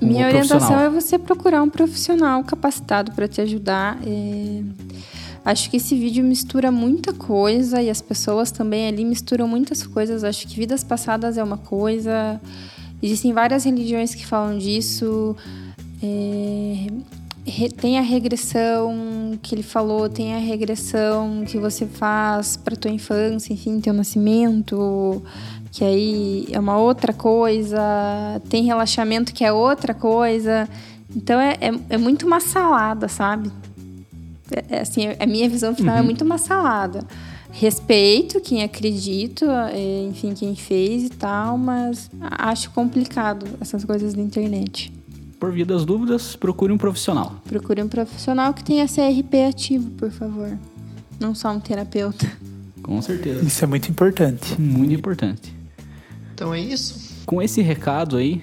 [0.00, 3.98] Minha orientação é você procurar um profissional capacitado para te ajudar.
[4.06, 4.62] É,
[5.44, 10.24] Acho que esse vídeo mistura muita coisa e as pessoas também ali misturam muitas coisas.
[10.24, 12.40] Acho que vidas passadas é uma coisa.
[13.02, 15.36] Existem várias religiões que falam disso.
[16.02, 16.86] É,
[17.76, 23.52] Tem a regressão que ele falou, tem a regressão que você faz para tua infância,
[23.52, 25.22] enfim, teu nascimento,
[25.74, 27.80] que aí é uma outra coisa.
[28.48, 30.68] Tem relaxamento que é outra coisa.
[31.14, 33.50] Então é, é, é muito uma salada, sabe?
[34.52, 37.04] É, é assim, a minha visão final é muito uma salada.
[37.50, 44.22] Respeito quem acredita, é, enfim, quem fez e tal, mas acho complicado essas coisas da
[44.22, 44.92] internet.
[45.40, 47.34] Por via das dúvidas, procure um profissional.
[47.46, 50.56] Procure um profissional que tenha CRP ativo, por favor.
[51.18, 52.30] Não só um terapeuta.
[52.80, 53.44] Com certeza.
[53.44, 54.60] Isso é muito importante.
[54.60, 55.63] Muito importante.
[56.34, 57.22] Então é isso.
[57.24, 58.42] Com esse recado aí,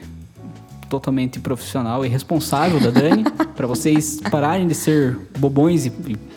[0.90, 3.24] totalmente profissional e responsável da Dani,
[3.56, 5.92] para vocês pararem de ser bobões e,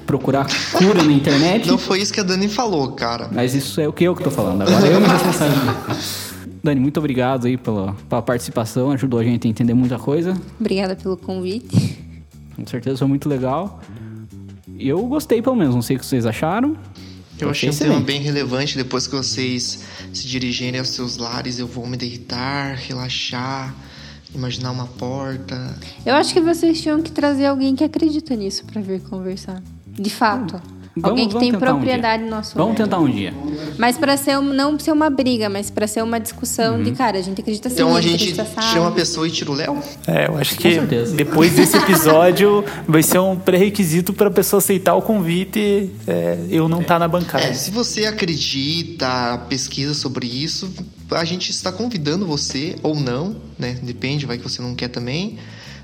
[0.05, 1.67] procurar cura na internet.
[1.67, 3.29] Não foi isso que a Dani falou, cara.
[3.33, 4.63] Mas isso é o que eu que tô falando.
[4.63, 6.35] Agora eu me responsabilizo.
[6.63, 10.37] Dani, muito obrigado aí pela, pela participação, ajudou a gente a entender muita coisa.
[10.61, 11.99] Obrigada pelo convite.
[12.55, 13.81] Com certeza foi muito legal.
[14.79, 15.75] Eu gostei, pelo menos.
[15.75, 16.77] Não sei o que vocês acharam.
[17.39, 18.76] Eu achei um tema bem relevante.
[18.76, 19.80] Depois que vocês
[20.12, 23.74] se dirigirem aos seus lares, eu vou me deitar, relaxar,
[24.35, 25.76] imaginar uma porta.
[26.07, 29.62] Eu acho que vocês tinham que trazer alguém que acredita nisso para vir conversar.
[29.87, 30.61] De fato.
[30.97, 32.31] Vamos- alguém que vamos tem um propriedade dia.
[32.31, 32.57] no assunto.
[32.57, 33.35] Vamos tentar um dia.
[33.79, 37.19] Mas para ser um- não ser uma briga, mas para ser uma discussão de cara,
[37.19, 38.67] a gente acredita assim, Então a gente gente acredita assado.
[38.75, 39.79] chama a pessoa e tira o Léo?
[40.07, 40.79] É, eu acho que
[41.17, 46.69] depois desse episódio vai ser um pré-requisito para a pessoa aceitar o convite é, eu
[46.69, 47.45] não estar na bancada.
[47.45, 50.73] É, se você acredita, pesquisa sobre isso,
[51.11, 53.77] a gente está convidando você, ou não, né?
[53.83, 55.39] Depende, vai que você não quer também.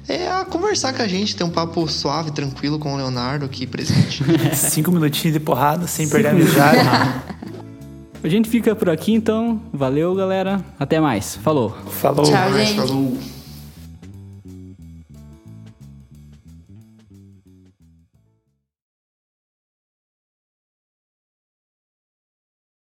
[0.09, 3.67] É a conversar com a gente, ter um papo suave, tranquilo com o Leonardo aqui
[3.67, 4.23] presente.
[4.55, 6.81] Cinco minutinhos de porrada sem perder a amizade.
[8.23, 9.59] A gente fica por aqui então.
[9.73, 10.63] Valeu, galera.
[10.79, 11.37] Até mais.
[11.37, 11.75] Falou.
[11.89, 12.27] Falou.
[12.27, 12.77] Tchau, Mas gente.
[12.77, 13.17] falou.